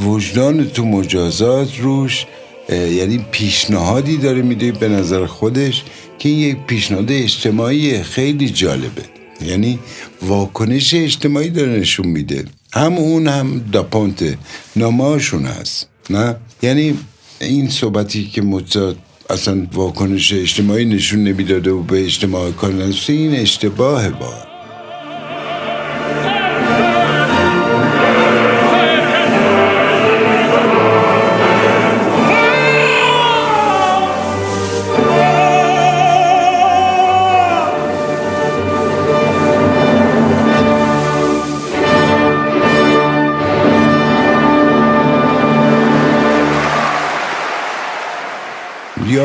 وجدان 0.00 0.66
تو 0.66 0.84
مجازات 0.84 1.78
روش 1.80 2.26
یعنی 2.68 3.26
پیشنهادی 3.30 4.16
داره 4.16 4.42
میده 4.42 4.72
به 4.72 4.88
نظر 4.88 5.26
خودش 5.26 5.84
که 6.18 6.28
این 6.28 6.38
یک 6.38 6.56
پیشنهاد 6.66 7.12
اجتماعی 7.12 8.02
خیلی 8.02 8.50
جالبه. 8.50 9.02
یعنی 9.42 9.78
واکنش 10.22 10.94
اجتماعی 10.94 11.50
داره 11.50 11.72
نشون 11.72 12.06
میده. 12.06 12.44
هم 12.72 12.94
اون 12.94 13.28
هم 13.28 13.64
داپونت. 13.72 14.38
نامهاشون 14.76 15.44
هست. 15.44 15.88
نه؟ 16.10 16.36
یعنی 16.62 16.98
این 17.40 17.68
صحبتی 17.68 18.24
که 18.24 18.42
موزارت 18.42 18.96
اصلا 19.30 19.66
واکنش 19.72 20.32
اجتماعی 20.32 20.84
نشون 20.84 21.24
نمی‌داده 21.24 21.70
و 21.70 21.82
به 21.82 22.04
اجتماع 22.04 22.50
کار 22.50 22.72
این 23.08 23.34
اشتباه 23.34 24.10
با 24.10 24.47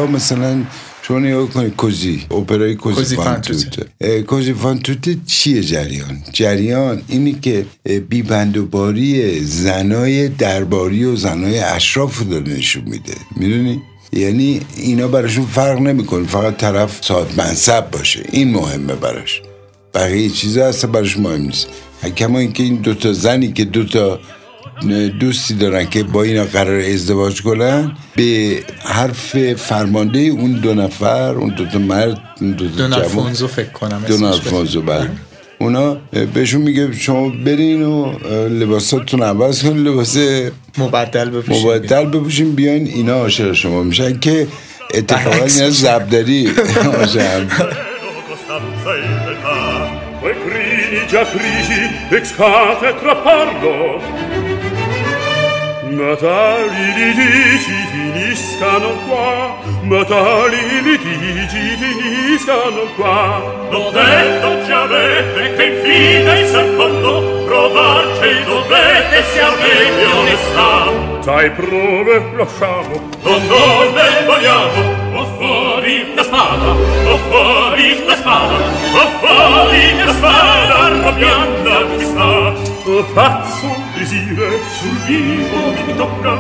یا 0.04 0.12
مثلا 0.12 0.64
شما 1.02 1.20
نگاه 1.20 1.50
کنید 1.50 1.76
کوزی 1.76 2.26
اپرای 2.32 2.76
کوزی, 2.76 3.16
فانتوته. 3.16 4.24
کوزی 4.24 4.54
فانتوته 4.54 5.18
چیه 5.28 5.62
جریان؟ 5.62 6.24
جریان 6.34 7.02
اینی 7.08 7.34
که 7.34 7.66
بیبندوباری 8.10 9.40
زنای 9.40 10.30
درباری 10.30 11.04
و 11.04 11.16
زنای 11.16 11.60
اشراف 11.60 12.20
رو 12.20 12.26
داره 12.26 12.54
نشون 12.54 12.84
میده. 12.84 13.14
می‌دونی؟ 13.36 13.82
یعنی 14.14 14.62
اینا 14.78 15.08
براشون 15.08 15.46
فرق 15.46 15.80
نمی‌کنه. 15.80 16.28
فقط 16.28 16.58
طرف 16.58 17.00
صاحب 17.02 17.28
منصب 17.38 17.92
باشه. 17.92 18.24
این 18.32 18.52
مهمه 18.52 18.96
براش. 18.96 19.42
بقیه 19.94 20.30
چیزا 20.30 20.66
اصلا 20.66 20.92
براش 20.92 21.18
مهم 21.18 21.42
نیست. 21.42 21.68
کما 22.18 22.40
اینکه 22.40 22.64
این 22.64 22.76
دوتا 22.76 23.14
زنی 23.14 23.52
که 23.52 23.66
دوتا 23.66 24.20
دوستی 25.20 25.54
دارن 25.54 25.86
که 25.86 26.04
با 26.04 26.24
اینا 26.24 26.44
قرار 26.44 26.80
ازدواج 26.80 27.42
کنن. 27.42 27.92
به 28.16 28.60
حرف 28.84 29.54
فرمانده 29.54 30.20
اون 30.20 30.52
دو 30.52 30.74
نفر 30.74 31.36
اون 31.36 31.50
دو 31.50 31.66
تا 31.66 31.80
مرد 31.80 32.18
اون 32.42 32.52
دو 32.52 32.70
تا 32.70 32.88
دون 32.88 33.34
فکر 33.34 33.70
کنم 33.70 34.04
دون 34.08 34.24
الفونزو 34.24 34.82
بله. 34.82 35.10
اونا 35.60 35.98
بهشون 36.34 36.62
میگه 36.62 36.94
شما 36.94 37.30
برین 37.30 37.84
و 37.84 38.20
لباساتون 38.48 39.24
عوض 39.24 39.64
کن 39.64 39.78
لباس 39.78 40.18
مبدل 40.78 41.30
بپوشین 41.30 41.64
مبدل 41.64 42.06
بپوشین 42.06 42.52
بیاین 42.52 42.88
اینا 42.88 43.14
عاشق 43.14 43.54
شما 43.54 43.84
میشن 43.84 44.20
که 44.20 44.48
اتفاقا 44.94 45.46
اینا 45.46 45.70
زبدری 45.70 46.52
عاشق. 46.98 47.44
Excate 52.12 52.90
tra 53.02 53.16
parlo, 53.26 53.76
ma 55.94 56.16
tali 56.16 56.86
litigi 56.96 57.88
finiscano 57.92 58.90
qua, 59.08 59.58
ma 59.82 60.04
tali 60.04 60.82
litigi 60.82 61.78
finiscano 61.78 62.84
qua. 62.96 63.42
L'ho 63.70 63.92
detto 63.92 64.66
ci 64.66 64.72
avete 64.72 65.56
che 65.56 65.64
infine 65.64 66.40
il 66.40 66.48
secondo 66.48 67.44
provarci 67.46 68.44
dovete 68.46 69.24
se 69.32 69.42
avete 69.42 70.06
onestà. 70.06 71.22
Tai 71.24 71.50
prove 71.52 72.24
lasciamo, 72.36 73.10
non 73.22 73.48
donne 73.48 74.26
vogliamo, 74.26 75.20
o 75.20 75.26
fuori 75.38 76.14
la 76.16 76.24
spada, 76.24 76.70
o 76.72 77.18
fuori 77.30 78.06
la 78.06 78.16
spada, 78.16 78.56
o 78.94 79.08
fuori 79.20 80.04
la 80.04 80.12
spada, 80.12 80.76
Arrabbiando 80.80 81.98
chi 81.98 82.06
sta 82.06 82.63
pazzo 82.84 83.74
desire 83.96 84.60
sul 84.68 84.98
vivo 85.06 85.72
mi 85.86 85.96
tocca 85.96 86.36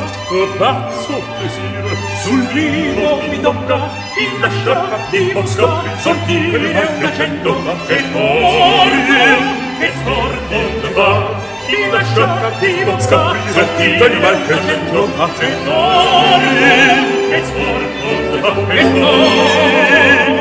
pazzo 0.57 1.23
desire 1.39 1.95
sul 2.21 2.41
vivo 2.47 3.21
mi 3.29 3.39
tocca 3.39 3.89
il 4.19 4.39
lasciar 4.41 5.07
di 5.09 5.31
bosco 5.31 5.69
sortire 5.99 6.95
una 6.97 7.13
cendola 7.13 7.75
e 7.87 8.03
morire 8.11 9.37
e 9.79 9.91
scordo 10.03 10.93
va 10.93 11.31
il 11.69 11.89
lasciar 11.89 12.51
di 12.59 12.83
bosco 12.83 13.35
sortire 13.53 14.07
una 14.17 14.35
cendola 14.57 15.29
e 15.39 15.47
morire 15.63 17.37
e 17.37 17.41
scordo 17.45 18.39
va 18.41 18.53
e 18.73 18.83
morire 18.83 20.33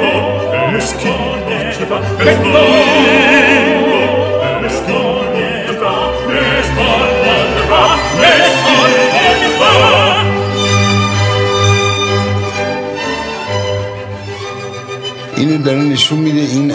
e 0.75 0.81
scordo 0.81 1.87
va 1.87 2.01
e 2.19 2.37
morire 2.39 3.52
اینو 15.37 15.63
داره 15.63 15.79
نشون 15.79 16.19
میده 16.19 16.41
این 16.41 16.73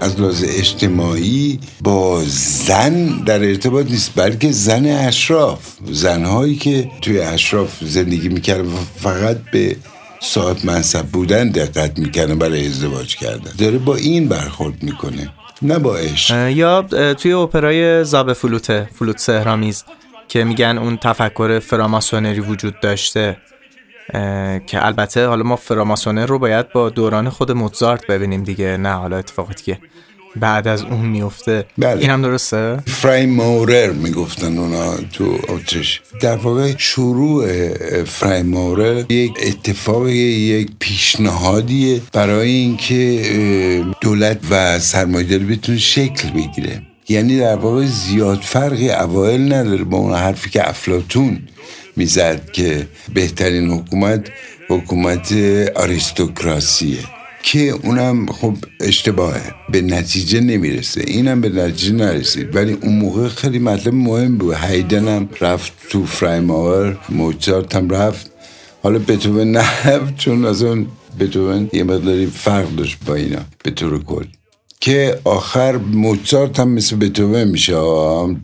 از 0.00 0.20
لحاظ 0.20 0.44
اجتماعی 0.48 1.60
با 1.80 2.22
زن 2.26 3.06
در 3.26 3.44
ارتباط 3.44 3.86
نیست 3.86 4.12
بلکه 4.16 4.52
زن 4.52 4.86
اشراف 4.86 5.58
زنهایی 5.90 6.56
که 6.56 6.90
توی 7.02 7.20
اشراف 7.20 7.70
زندگی 7.80 8.28
می‌کردن 8.28 8.68
فقط 9.02 9.36
به 9.52 9.76
صاحب 10.20 10.56
منصب 10.64 11.02
بودن 11.02 11.48
دقت 11.48 11.98
می‌کنه 11.98 12.34
برای 12.34 12.66
ازدواج 12.66 13.16
کردن. 13.16 13.52
داره 13.58 13.78
با 13.78 13.96
این 13.96 14.28
برخورد 14.28 14.82
می‌کنه 14.82 15.28
نه 15.62 15.78
با 15.78 15.96
عشق. 15.96 16.48
یا 16.48 16.82
توی 17.14 17.32
اپرای 17.32 18.04
زاب 18.04 18.32
فلوته 18.32 18.88
فلوت 18.98 19.18
سهرامیز. 19.18 19.84
که 20.28 20.44
میگن 20.44 20.78
اون 20.78 20.96
تفکر 20.96 21.58
فراماسونری 21.58 22.40
وجود 22.40 22.80
داشته 22.80 23.36
که 24.66 24.86
البته 24.86 25.26
حالا 25.26 25.42
ما 25.42 25.56
فراماسونر 25.56 26.26
رو 26.26 26.38
باید 26.38 26.72
با 26.72 26.90
دوران 26.90 27.28
خود 27.28 27.52
موزارت 27.52 28.06
ببینیم 28.06 28.42
دیگه 28.42 28.76
نه 28.76 28.92
حالا 28.92 29.16
اتفاقاتی 29.16 29.64
که 29.64 29.78
بعد 30.36 30.68
از 30.68 30.82
اون 30.82 31.06
میفته 31.06 31.64
بله. 31.78 32.00
این 32.00 32.10
هم 32.10 32.22
درسته؟ 32.22 32.78
فرای 32.86 33.26
مورر 33.26 33.90
می‌گفتن 33.90 34.58
اونا 34.58 34.96
تو 34.96 35.38
اتریش 35.48 36.00
در 36.20 36.36
واقع 36.36 36.74
شروع 36.78 37.46
فرای 38.04 38.42
مورر 38.42 39.12
یک 39.12 39.32
اتفاق 39.42 40.08
یک 40.08 40.70
پیشنهادیه 40.78 42.00
برای 42.12 42.50
اینکه 42.50 43.84
دولت 44.00 44.38
و 44.50 44.78
سرمایه‌داری 44.78 45.44
بتونه 45.44 45.78
شکل 45.78 46.30
بگیره 46.30 46.82
یعنی 47.08 47.38
در 47.38 47.56
واقع 47.56 47.84
زیاد 47.84 48.40
فرقی 48.40 48.90
اوایل 48.90 49.52
نداره 49.52 49.84
با 49.84 49.96
اون 49.96 50.14
حرفی 50.14 50.50
که 50.50 50.68
افلاتون 50.68 51.38
می‌زد 51.96 52.50
که 52.50 52.88
بهترین 53.14 53.70
حکومت 53.70 54.28
حکومت 54.68 55.32
آریستوکراسیه 55.74 56.98
که 57.42 57.60
اونم 57.60 58.26
خب 58.26 58.54
اشتباهه 58.80 59.54
به 59.70 59.80
نتیجه 59.80 60.40
نمی‌رسه. 60.40 61.00
اینم 61.06 61.40
به 61.40 61.48
نتیجه 61.48 61.92
نرسید. 61.92 62.56
ولی 62.56 62.72
اون 62.72 62.98
موقع 62.98 63.28
خیلی 63.28 63.58
مطلب 63.58 63.94
مهم 63.94 64.38
بود. 64.38 64.54
هیدن 64.54 65.08
هم 65.08 65.28
رفت 65.40 65.72
تو 65.88 66.06
فرایماور 66.06 66.98
موزارت 67.08 67.74
هم 67.74 67.90
رفت. 67.90 68.30
حالا 68.82 68.98
بتوون 68.98 69.50
نرفت 69.50 70.16
چون 70.16 70.44
از 70.44 70.62
اون 70.62 70.86
بتوون 71.20 71.70
یه 71.72 71.84
مقداری 71.84 72.26
فرق 72.26 72.76
داشت 72.76 72.98
با 73.06 73.14
اینا 73.14 73.40
به 73.64 73.70
طور 73.70 74.04
کل. 74.04 74.24
که 74.82 75.20
آخر 75.24 75.76
موزارت 75.76 76.60
هم 76.60 76.68
مثل 76.68 76.96
بتوون 76.96 77.44
میشه 77.44 77.74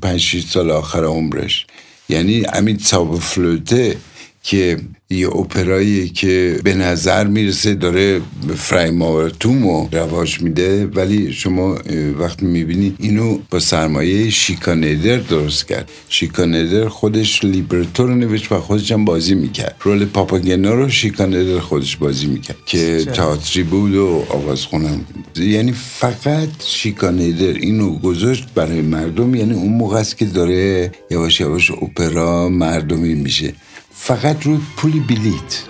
پنج 0.03 0.45
سال 0.49 0.71
آخر 0.71 1.05
عمرش. 1.05 1.67
یعنی 2.09 2.45
امید 2.53 2.81
ساب 2.81 3.19
فلوته 3.19 3.97
که 4.43 4.79
یه 5.11 5.29
اپرایی 5.29 6.09
که 6.09 6.61
به 6.65 6.75
نظر 6.75 7.27
می‌رسه 7.27 7.75
داره 7.75 8.21
فرای 8.57 8.91
ماورتوم 8.91 9.89
رواج 9.93 10.41
میده 10.41 10.87
ولی 10.87 11.33
شما 11.33 11.79
وقتی 12.19 12.47
می‌بینی 12.47 12.95
اینو 12.99 13.39
با 13.51 13.59
سرمایه 13.59 14.31
شیکانیدر 14.31 15.17
درست 15.17 15.69
کرد. 15.69 15.91
شیکانیدر 16.09 16.89
خودش 16.89 17.45
لیبرتو 17.45 18.07
رو 18.07 18.15
نوشت 18.15 18.53
و 18.53 18.61
خودش 18.61 18.93
هم 18.93 19.05
بازی 19.05 19.35
می‌کرد. 19.35 19.77
رول 19.81 20.05
پاپاگنا 20.05 20.75
رو 20.75 20.89
شیکانیدر 20.89 21.59
خودش 21.59 21.97
بازی 21.97 22.27
می‌کرد 22.27 22.57
که 22.67 23.05
تئاتری 23.05 23.63
بود 23.63 23.95
و 23.95 24.25
آواز 24.29 24.61
خونم 24.61 25.05
یعنی 25.37 25.73
فقط 25.73 26.49
شیکانیدر 26.67 27.53
اینو 27.53 27.99
گذاشت 27.99 28.49
برای 28.55 28.81
مردم 28.81 29.35
یعنی 29.35 29.55
اون 29.55 29.73
موقع 29.73 29.99
است 29.99 30.19
که 30.19 30.25
داره 30.25 30.93
یواش 31.11 31.41
یواش 31.41 31.71
اپرا 31.71 32.49
مردمی 32.49 33.15
میشه. 33.15 33.55
فقط 33.98 34.46
روی 34.46 34.60
پولی 34.78 35.00
بلیت 35.00 35.64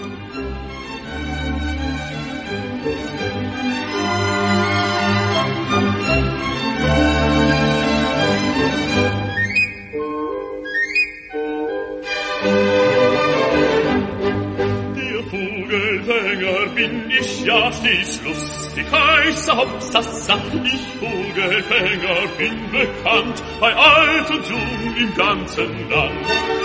bin 16.76 17.12
ich 17.19 17.46
ja 17.46 17.72
stets 17.72 18.22
lustig, 18.24 18.86
heißer 18.91 19.58
Hauptsassa, 19.58 20.36
ich 20.65 20.86
Vogelfänger 21.00 22.22
bin 22.38 22.72
bekannt, 22.72 23.43
bei 23.60 23.74
alt 23.74 24.30
und 24.30 24.50
jung 24.50 24.96
im 24.98 25.15
ganzen 25.15 25.89
Land. 25.89 26.57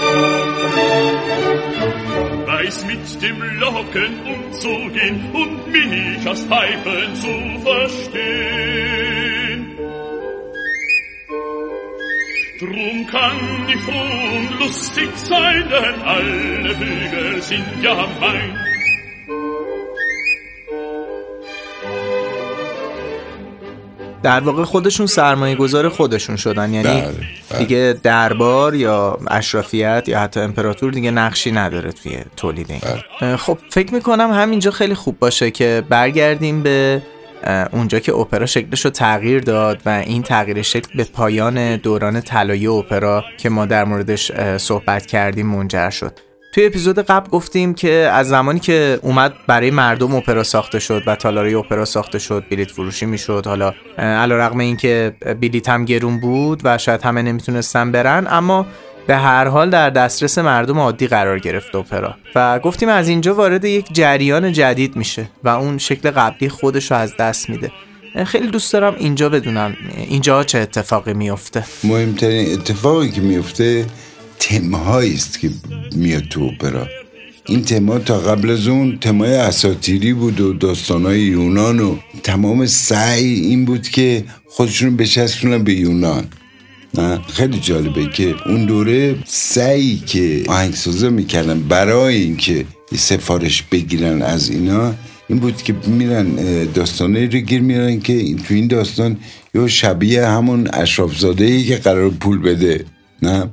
Weiß 2.47 2.85
mit 2.85 3.21
dem 3.21 3.41
Locken 3.59 4.19
umzugehen 4.25 5.25
und 5.33 5.67
mich 5.67 6.27
aus 6.27 6.41
Pfeifen 6.45 7.15
zu 7.15 7.59
verstehen. 7.63 9.03
Drum 12.59 13.07
kann 13.07 13.67
ich 13.67 13.81
froh 13.81 14.37
und 14.37 14.59
lustig 14.59 15.09
sein, 15.15 15.69
denn 15.69 16.01
alle 16.01 16.75
Vögel 16.75 17.41
sind 17.41 17.83
ja 17.83 18.07
mein. 18.21 18.72
در 24.23 24.39
واقع 24.39 24.63
خودشون 24.63 25.07
سرمایه 25.07 25.55
گذار 25.55 25.89
خودشون 25.89 26.35
شدن 26.35 26.73
یعنی 26.73 26.87
بله، 26.87 27.11
بله. 27.49 27.59
دیگه 27.59 27.95
دربار 28.03 28.75
یا 28.75 29.17
اشرافیت 29.27 30.03
یا 30.07 30.19
حتی 30.19 30.39
امپراتور 30.39 30.91
دیگه 30.91 31.11
نقشی 31.11 31.51
نداره 31.51 31.91
توی 31.91 32.17
تولید 32.37 32.71
این 32.71 32.81
بله. 33.21 33.37
خب 33.37 33.57
فکر 33.69 33.93
می‌کنم 33.93 34.31
همینجا 34.31 34.71
خیلی 34.71 34.95
خوب 34.95 35.19
باشه 35.19 35.51
که 35.51 35.83
برگردیم 35.89 36.63
به 36.63 37.01
اونجا 37.71 37.99
که 37.99 38.13
اپرا 38.13 38.45
شکلش 38.45 38.85
رو 38.85 38.91
تغییر 38.91 39.39
داد 39.39 39.81
و 39.85 39.89
این 39.89 40.23
تغییر 40.23 40.61
شکل 40.61 40.97
به 40.97 41.03
پایان 41.03 41.75
دوران 41.75 42.21
طلایی 42.21 42.67
اپرا 42.67 43.23
که 43.37 43.49
ما 43.49 43.65
در 43.65 43.83
موردش 43.83 44.31
صحبت 44.57 45.05
کردیم 45.05 45.47
منجر 45.47 45.89
شد 45.89 46.19
توی 46.53 46.65
اپیزود 46.65 46.99
قبل 46.99 47.29
گفتیم 47.29 47.73
که 47.73 47.91
از 47.91 48.29
زمانی 48.29 48.59
که 48.59 48.99
اومد 49.01 49.33
برای 49.47 49.71
مردم 49.71 50.15
اپرا 50.15 50.43
ساخته 50.43 50.79
شد 50.79 51.03
و 51.07 51.15
تالاری 51.15 51.55
اپرا 51.55 51.85
ساخته 51.85 52.19
شد 52.19 52.45
بلیت 52.51 52.71
فروشی 52.71 53.05
می‌شد. 53.05 53.43
حالا 53.45 53.73
علی 53.97 54.33
رغم 54.33 54.59
اینکه 54.59 55.15
بلیت 55.41 55.69
هم 55.69 55.85
گرون 55.85 56.19
بود 56.19 56.61
و 56.63 56.77
شاید 56.77 57.01
همه 57.01 57.21
نمی‌تونستن 57.21 57.91
برن 57.91 58.27
اما 58.29 58.65
به 59.07 59.15
هر 59.15 59.47
حال 59.47 59.69
در 59.69 59.89
دسترس 59.89 60.37
مردم 60.37 60.79
عادی 60.79 61.07
قرار 61.07 61.39
گرفت 61.39 61.75
اپرا. 61.75 62.15
و 62.35 62.59
گفتیم 62.59 62.89
از 62.89 63.07
اینجا 63.07 63.35
وارد 63.35 63.65
یک 63.65 63.93
جریان 63.93 64.53
جدید 64.53 64.95
میشه 64.95 65.29
و 65.43 65.49
اون 65.49 65.77
شکل 65.77 66.11
قبلی 66.11 66.49
خودش 66.49 66.91
رو 66.91 66.97
از 66.97 67.17
دست 67.17 67.49
میده. 67.49 67.71
خیلی 68.25 68.47
دوست 68.47 68.73
دارم 68.73 68.95
اینجا 68.97 69.29
بدونم 69.29 69.75
اینجا 70.09 70.43
چه 70.43 70.59
اتفاقی 70.59 71.13
میفته 71.13 71.63
مهمترین 71.83 72.53
اتفاقی 72.53 73.11
که 73.11 73.21
میفته 73.21 73.85
تمهایی 74.49 75.13
است 75.13 75.39
که 75.39 75.49
میاد 75.95 76.23
تو 76.23 76.41
اپرا. 76.43 76.87
این 77.45 77.61
تما 77.61 77.99
تا 77.99 78.19
قبل 78.19 78.49
از 78.49 78.67
اون 78.67 78.97
تمای 78.99 79.33
اساتیری 79.33 80.13
بود 80.13 80.41
و 80.41 80.53
داستانهای 80.53 81.21
یونان 81.21 81.79
و 81.79 81.97
تمام 82.23 82.65
سعی 82.65 83.33
این 83.33 83.65
بود 83.65 83.87
که 83.87 84.23
خودشون 84.45 84.97
بچسبونن 84.97 85.63
به 85.63 85.73
یونان. 85.73 86.25
نه؟ 86.97 87.19
خیلی 87.33 87.59
جالبه 87.59 88.09
که 88.09 88.35
اون 88.45 88.65
دوره 88.65 89.15
سعی 89.25 89.95
که 90.05 90.43
آهنگسازا 90.47 91.09
می‌کردن 91.09 91.59
برای 91.59 92.15
اینکه 92.15 92.65
سفارش 92.95 93.63
بگیرن 93.63 94.21
از 94.21 94.49
اینا 94.49 94.93
این 95.29 95.39
بود 95.39 95.61
که 95.61 95.75
میرن 95.87 96.27
داستانه 96.73 97.25
رو 97.25 97.39
گیر 97.39 97.61
میرن 97.61 97.99
که 97.99 98.35
تو 98.35 98.53
این 98.53 98.67
داستان 98.67 99.17
یا 99.53 99.67
شبیه 99.67 100.27
همون 100.27 100.69
اشرافزاده 100.73 101.45
ای 101.45 101.63
که 101.63 101.75
قرار 101.75 102.09
پول 102.09 102.41
بده. 102.41 102.85
نه؟ 103.25 103.49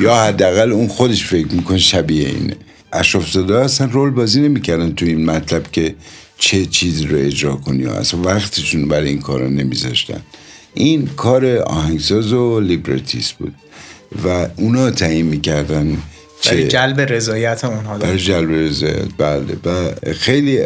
یا 0.00 0.14
حداقل 0.14 0.72
اون 0.72 0.88
خودش 0.88 1.24
فکر 1.24 1.54
می‌کنه 1.54 1.78
شبیه 1.78 2.28
اینه. 2.28 2.56
اشرف 2.92 3.32
زاده 3.32 3.58
اصلا 3.58 3.88
رول 3.92 4.10
بازی 4.10 4.40
نمی‌کردن 4.40 4.92
تو 4.94 5.06
این 5.06 5.24
مطلب 5.24 5.72
که 5.72 5.94
چه 6.38 6.66
چیزی 6.66 7.06
رو 7.06 7.18
اجرا 7.18 7.56
کنی 7.56 7.84
و 7.84 7.90
اصلا 7.90 8.20
وقتشون 8.22 8.88
برای 8.88 9.08
این 9.08 9.20
کارا 9.20 9.48
نمیذاشتن. 9.48 10.20
این 10.74 11.06
کار 11.16 11.46
آهنگساز 11.56 12.32
و 12.32 12.60
librettist 12.60 13.32
بود 13.32 13.54
و 14.24 14.48
اونا 14.56 14.90
تعیین 14.90 15.26
می‌کردن 15.26 15.98
برای 16.44 16.68
جلب 16.68 17.00
رضایت 17.00 17.64
اونها 17.64 17.98
برای 17.98 18.18
جلب 18.18 18.52
رضایت 18.52 19.08
بله. 19.18 19.56
و 19.64 19.92
خیلی 20.12 20.58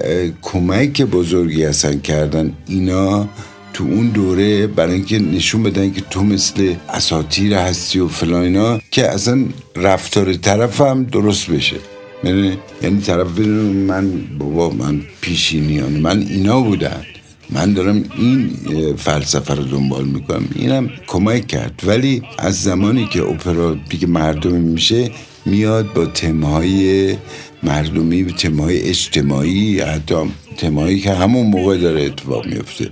کمک 0.43 1.03
بزرگی 1.03 1.65
هستن 1.65 2.01
کردن 2.01 2.53
اینا 2.67 3.29
تو 3.73 3.85
اون 3.85 4.09
دوره 4.09 4.67
برای 4.67 4.95
اینکه 4.95 5.19
نشون 5.19 5.63
بدن 5.63 5.93
که 5.93 6.01
تو 6.01 6.25
مثل 6.25 6.75
اساطیر 6.89 7.55
هستی 7.55 7.99
و 7.99 8.09
فلان 8.09 8.52
اینا 8.52 8.81
که 8.91 9.09
اصلا 9.09 9.45
رفتار 9.77 10.35
طرف 10.35 10.81
هم 10.81 11.05
درست 11.05 11.51
بشه. 11.51 11.77
می‌دونی؟ 12.23 12.59
یعنی 12.83 13.01
طرف 13.01 13.27
بدون 13.27 13.77
من 13.77 14.11
بابا 14.39 14.71
من 14.71 15.01
پیشینیان 15.21 15.93
من 15.93 16.19
اینا 16.19 16.61
بودن. 16.61 17.03
من 17.51 17.73
دارم 17.73 18.05
این 18.19 18.51
فلسفه 18.97 19.55
رو 19.55 19.65
دنبال 19.65 20.05
می‌کنم. 20.05 20.49
اینم 20.55 20.91
کمک 21.07 21.47
کرد. 21.47 21.83
ولی 21.87 22.23
از 22.39 22.63
زمانی 22.63 23.07
که 23.07 23.23
اپرا 23.23 23.77
دیگه 23.89 24.07
مردمی 24.07 24.59
میشه 24.59 25.11
میاد 25.47 25.93
با 25.93 26.07
تمهای 26.07 27.17
مردمی 27.63 28.25
تمهای 28.25 28.81
اجتماعی 28.81 29.81
حتی 29.81 30.15
تمهایی 30.57 31.01
که 31.01 31.13
همون 31.13 31.47
موقع 31.47 31.77
داره 31.79 32.03
اتفاق 32.03 32.47
میفته 32.47 32.91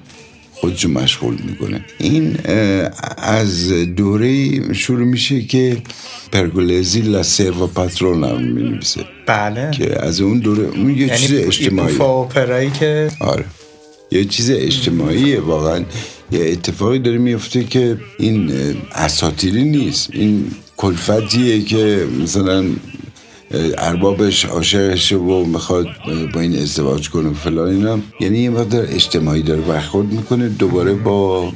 خودشو 0.61 0.89
مشغول 0.89 1.37
می‌کنه. 1.45 1.85
این 1.99 2.37
از 3.19 3.69
دوره 3.97 4.73
شروع 4.73 5.07
میشه 5.07 5.43
که 5.43 5.83
پرگولزی 6.33 7.01
لسر 7.01 7.51
و 7.51 7.67
پاترون 7.67 8.25
هم 8.25 8.43
می‌نویسه. 8.43 9.05
بله. 9.27 9.71
که 9.71 10.03
از 10.03 10.21
اون 10.21 10.39
دوره 10.39 10.63
اون 10.63 10.97
یه 10.97 11.09
چیز 11.09 11.31
یعنی 11.31 11.45
اجتماعی. 11.45 11.93
بوفا 11.93 12.23
اپرایی 12.23 12.71
که 12.71 13.11
آره. 13.21 13.45
یه 14.11 14.25
چیز 14.25 14.51
اجتماعیه 14.51 15.41
واقعا. 15.41 15.85
یه 16.33 16.41
اتفاقی 16.41 16.99
داره 16.99 17.19
میفته 17.19 17.65
که 17.65 17.97
این 18.19 18.53
اه، 18.53 19.05
اساطیری 19.05 19.65
نیست. 19.65 20.09
این 20.13 20.47
کلفتیه 20.77 21.63
که 21.63 22.07
مثلا 22.23 22.65
اربابش 23.79 24.45
عاشقشه 24.45 25.17
و 25.17 25.45
می‌خواد 25.45 25.87
با 26.35 26.41
این 26.41 26.59
ازدواج 26.59 27.11
کنه 27.11 27.35
فلان 27.35 27.69
اینا. 27.69 27.99
یعنی 28.21 28.39
یه 28.39 28.51
مقدار 28.51 28.87
اجتماعی 28.89 29.43
داره 29.43 29.61
برخورد 29.61 30.13
می‌کنه 30.13 30.49
دوباره 30.49 30.93
با 30.93 31.43
اه، 31.45 31.53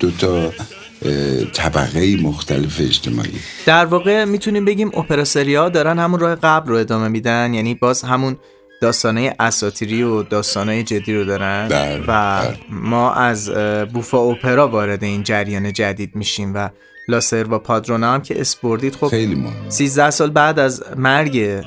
دو 0.00 0.10
تا 0.10 0.42
اه، 0.44 1.44
طبقه 1.52 2.16
مختلف 2.16 2.80
اجتماعی. 2.80 3.32
در 3.66 3.84
واقع 3.84 4.24
می‌تونیم 4.24 4.64
بگیم 4.64 4.88
اپرا 4.88 5.24
سریا 5.24 5.68
دارن 5.68 5.98
همون 5.98 6.20
راه 6.20 6.34
قبل 6.34 6.68
رو 6.68 6.76
ادامه 6.76 7.08
میدن. 7.08 7.54
یعنی 7.54 7.74
باز 7.74 8.02
همون 8.02 8.36
داستانه 8.82 9.34
اساتیری 9.40 10.02
و 10.02 10.22
داستانه 10.22 10.82
جدی 10.82 11.14
رو 11.14 11.24
دارن. 11.24 11.68
بله، 11.68 12.00
و 12.00 12.06
بله. 12.06 12.58
ما 12.70 13.12
از 13.12 13.50
بوفا 13.92 14.18
اپرا 14.18 14.68
وارد 14.68 15.04
این 15.04 15.22
جریان 15.22 15.72
جدید 15.72 16.10
میشیم 16.14 16.54
و 16.54 16.70
لاسر 17.08 17.46
و 17.50 17.58
پادرونا 17.58 18.12
هم 18.14 18.22
که 18.22 18.40
اسپوردید 18.40 18.94
خب 18.94 19.06
خیلی 19.06 19.34
مهم. 19.34 19.70
13 19.70 20.10
سال 20.10 20.30
بعد 20.30 20.58
از 20.58 20.84
مرگ 20.96 21.64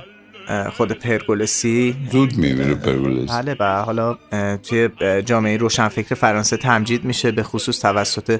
خود 0.73 0.91
پرگولسی. 0.91 1.95
زود 2.11 2.37
میمیره 2.37 2.75
پرگولز 2.75 3.31
بله 3.31 3.55
و 3.59 3.81
حالا 3.81 4.17
توی 4.57 4.89
جامعه 5.25 5.57
روشنفکر 5.57 6.15
فرانسه 6.15 6.57
تمجید 6.57 7.05
میشه 7.05 7.31
به 7.31 7.43
خصوص 7.43 7.79
توسط 7.79 8.39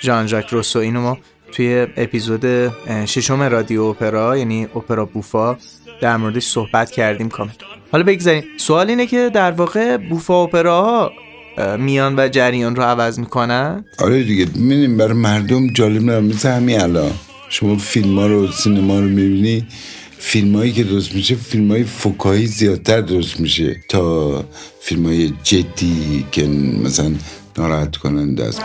ژان 0.00 0.26
ژاک 0.26 0.48
روسو. 0.48 0.78
اینو 0.78 1.00
ما 1.00 1.18
توی 1.52 1.86
اپیزود 1.96 2.72
ششم 3.04 3.42
رادیو 3.42 3.82
اپرا 3.82 4.36
یعنی 4.36 4.64
اپرا 4.64 5.04
بوفا 5.04 5.56
در 6.00 6.16
موردش 6.16 6.46
صحبت 6.46 6.90
کردیم 6.90 7.28
کامل. 7.28 7.50
حالا 7.92 8.04
بگذاریم. 8.04 8.44
سوال 8.56 8.88
اینه 8.88 9.06
که 9.06 9.30
در 9.34 9.50
واقع 9.50 9.96
بوفا 9.96 10.42
اپراها 10.42 11.06
اه، 11.06 11.12
میان 11.78 12.14
و 12.18 12.28
جریان 12.28 12.76
رو 12.76 12.82
عوض 12.82 13.18
می‌کنن؟ 13.18 13.84
آره 13.98 14.22
دیگه 14.22 14.46
می‌بینیم 14.54 14.96
برای 14.96 15.12
مردم 15.12 15.66
جالب 15.66 16.02
نه 16.02 16.20
مثل 16.20 16.48
همین 16.50 16.80
الان. 16.80 17.10
شما 17.48 17.76
فیلم 17.76 18.18
ها 18.18 18.26
رو 18.26 18.52
سینما 18.52 19.00
رو 19.00 19.06
می‌بینی 19.06 19.66
فیلم 20.18 20.56
هایی 20.56 20.72
که 20.72 20.84
درست 20.84 21.14
میشه 21.14 21.34
فیلم 21.34 21.70
های 21.70 21.84
فکایی 21.84 22.46
زیادتر 22.46 23.00
درست 23.00 23.40
میشه 23.40 23.76
تا 23.88 24.44
فیلم 24.80 25.06
های 25.06 25.32
جدی 25.42 26.26
که 26.32 26.46
مثلا 26.84 27.12
ناراحت 27.58 27.96
کننده 27.96 28.44
است. 28.44 28.62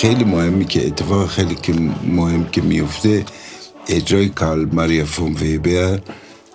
خیلی 0.00 0.24
مهمی 0.24 0.64
که 0.64 0.86
اتفاق 0.86 1.28
خیلی 1.28 1.54
که 1.54 1.72
مهم 2.04 2.44
که 2.50 2.60
میفته 2.60 3.24
اجرای 3.88 4.28
کارل 4.28 4.64
ماریا 4.72 5.04
فون 5.04 5.34
ویبر 5.34 6.00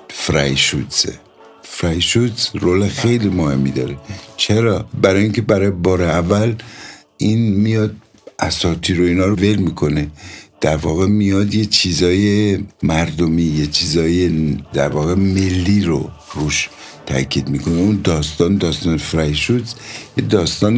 فرایشوتزه 0.09 1.13
فرایشوتز 1.63 2.49
رول 2.53 2.87
خیلی 2.87 3.29
مهمی 3.29 3.71
داره. 3.71 3.97
چرا؟ 4.37 4.85
برای 5.01 5.23
اینکه 5.23 5.41
برای 5.41 5.71
بار 5.71 6.01
اول 6.01 6.55
این 7.17 7.55
میاد 7.55 7.95
اساطیر 8.39 9.01
و 9.01 9.03
اینا 9.03 9.25
رو 9.25 9.35
ول 9.35 9.55
می‌کنه. 9.55 10.07
در 10.61 10.75
واقع 10.75 11.05
میاد 11.05 11.53
یه 11.53 11.65
چیزای 11.65 12.59
مردمی 12.83 13.43
یه 13.43 13.67
چیزای 13.67 14.29
در 14.73 14.89
واقع 14.89 15.13
ملی 15.13 15.81
رو 15.81 16.09
روش 16.33 16.69
تاکید 17.05 17.49
می‌کنه. 17.49 17.77
اون 17.77 18.01
داستان 18.03 18.57
داستان 18.57 18.97
فرایشوتز 18.97 19.73
یه 20.17 20.23
داستان 20.23 20.75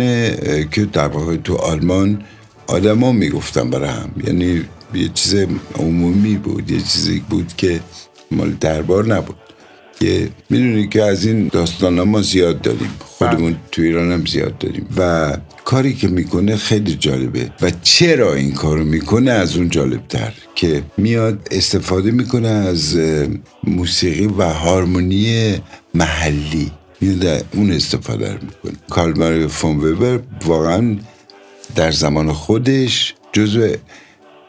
که 0.71 0.86
در 0.93 1.08
واقع 1.08 1.36
تو 1.36 1.56
آلمان 1.56 2.23
آدما 2.67 3.12
می‌گفتن 3.12 3.69
برای 3.69 3.89
هم. 3.89 4.12
یعنی 4.27 4.63
یه 4.93 5.10
چیز 5.13 5.36
عمومی 5.75 6.36
بود 6.36 6.71
یه 6.71 6.82
چیزی 6.82 7.19
بود 7.30 7.53
که 7.58 7.80
مال 8.32 8.51
دربار 8.60 9.15
نبود. 9.15 9.36
که 9.99 10.30
می‌دونی 10.49 10.88
که 10.88 11.03
از 11.03 11.25
این 11.25 11.47
داستان 11.47 12.01
ما 12.01 12.21
زیاد 12.21 12.62
داریم. 12.62 12.89
خودمون 12.99 13.56
تو 13.71 13.82
ایران 13.82 14.12
هم 14.12 14.25
زیاد 14.25 14.58
داریم. 14.58 14.88
و 14.97 15.34
کاری 15.65 15.93
که 15.93 16.08
می‌کنه 16.08 16.56
خیلی 16.56 16.95
جالبه. 16.95 17.51
و 17.62 17.71
چرا 17.84 18.34
این 18.34 18.51
کارو 18.51 18.84
می‌کنه 18.84 19.32
از 19.32 19.58
اون 19.58 19.69
جالبتر؟ 19.69 20.34
که 20.56 20.84
میاد 20.97 21.47
استفاده 21.51 22.12
می‌کنه 22.12 22.47
از 22.47 22.97
موسیقی 23.63 24.27
و 24.27 24.43
هارمونی 24.43 25.56
محلی. 25.93 26.71
میاد 27.01 27.45
اون 27.53 27.71
استفاده 27.71 28.34
رو 28.34 28.39
می‌کنه. 28.41 28.80
کارل 28.89 29.47
فون 29.47 29.77
وبر 29.77 30.19
واقعا 30.45 30.97
در 31.78 31.92
زمان 31.92 32.34
خودش 32.34 33.13
جزو 33.34 33.68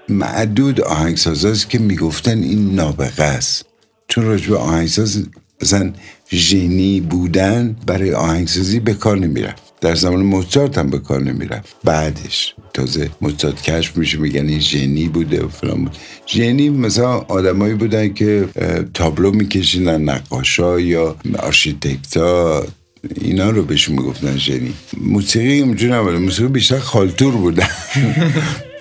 معدود 0.09 0.81
آهنگسازاست 0.81 1.71
که 1.71 1.79
می‌گفتن 1.79 2.43
این 2.43 2.75
نابغه 2.75 3.25
است. 3.25 3.65
چون 4.09 4.25
راجب 4.25 4.53
آهنگساز 4.53 5.27
مثلا 5.63 5.93
ژنی 6.33 7.01
بودن 7.01 7.77
برای 7.87 8.13
آهنگسازی 8.13 8.81
به 8.81 8.95
کار 8.95 9.19
نمی‌رفت 9.19 9.63
در 9.81 9.95
زمان 9.95 10.23
موزارت 10.23 10.79
هم 10.79 10.91
به 10.91 10.99
کار 10.99 11.23
نمی‌رفت 11.23 11.77
بعدش 11.85 12.55
تازه 12.75 13.11
موزارت 13.21 13.63
کشف 13.63 13.97
میشه 13.97 14.19
میگن 14.19 14.49
این 14.49 14.61
ژنی 14.61 15.09
بوده 15.09 15.45
و 15.45 15.49
فلان 15.49 15.85
بود. 15.85 15.97
ژنی 16.27 16.71
مثلا 16.71 17.19
آدمایی 17.19 17.75
بودن 17.75 18.15
که 18.15 18.49
تابلو 18.95 19.31
میکشیدن 19.31 20.03
نقاشا 20.03 20.81
یا 20.81 21.17
آرشیتکتا 21.39 22.67
اینا 23.21 23.51
رو 23.51 23.63
بهشون 23.63 23.97
می‌گفتن 23.97 24.37
ژنی 24.37 24.73
موسیقی 25.01 25.53
اینجوری 25.53 25.93
نبوده 25.93 26.19
موسیقی 26.19 26.49
بیشتر 26.49 26.79
خالتور 26.79 27.35
بودن 27.35 27.69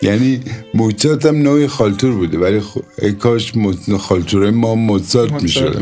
یعنی 0.02 0.40
موزارت 0.74 1.26
هم 1.26 1.36
نوعی 1.36 1.68
خالتور 1.68 2.12
بوده. 2.12 2.38
ولی 2.38 2.60
خ... 2.60 2.78
ای 3.02 3.12
کاش 3.12 3.54
خالتور 4.00 4.52
ما 4.52 4.76
موزارت 4.76 5.44
می‌شد. 5.44 5.82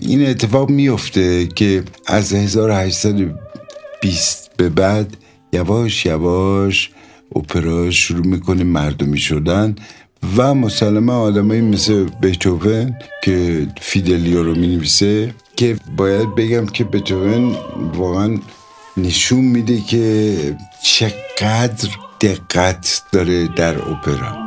این 0.00 0.26
اتفاق 0.26 0.70
میفته 0.70 1.46
که 1.46 1.82
از 2.06 2.32
1820 2.32 4.50
به 4.56 4.68
بعد 4.68 5.16
یواش 5.52 6.06
یواش 6.06 6.90
اپرا 7.36 7.90
شروع 7.90 8.26
می‌کنه 8.26 8.64
مردمی 8.64 9.18
شدن 9.18 9.76
و 10.36 10.54
مسلما 10.54 11.12
آدمایی 11.12 11.60
مثل 11.60 12.06
بتوون 12.22 12.94
که 13.24 13.66
فیدلیو 13.80 14.42
رو 14.42 14.54
می‌نویسه. 14.54 15.34
که 15.58 15.76
باید 15.96 16.34
بگم 16.34 16.66
که 16.66 16.84
بتوون 16.84 17.56
واقعا 17.94 18.38
نشون 18.96 19.40
میده 19.40 19.80
که 19.80 20.56
چقدر 20.82 21.88
دقت 22.20 23.02
داره 23.12 23.48
در 23.56 23.78
اپرا. 23.78 24.38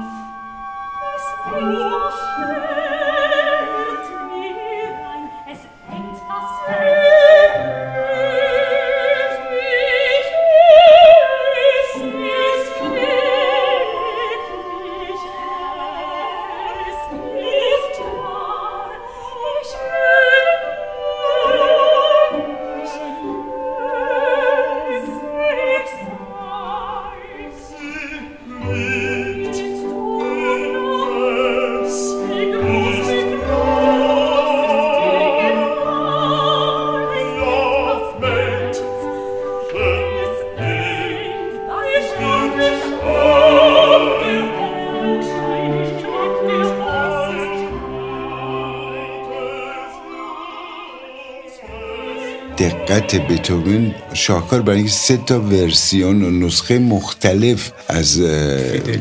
دقت 53.11 53.27
بتوون 53.27 53.95
شاهکار 54.13 54.61
برای 54.61 54.77
اینکه 54.77 54.91
سه 54.91 55.17
تا 55.17 55.41
Version 55.41 56.23
و 56.23 56.31
نسخه 56.31 56.79
مختلف 56.79 57.71
از 57.87 58.21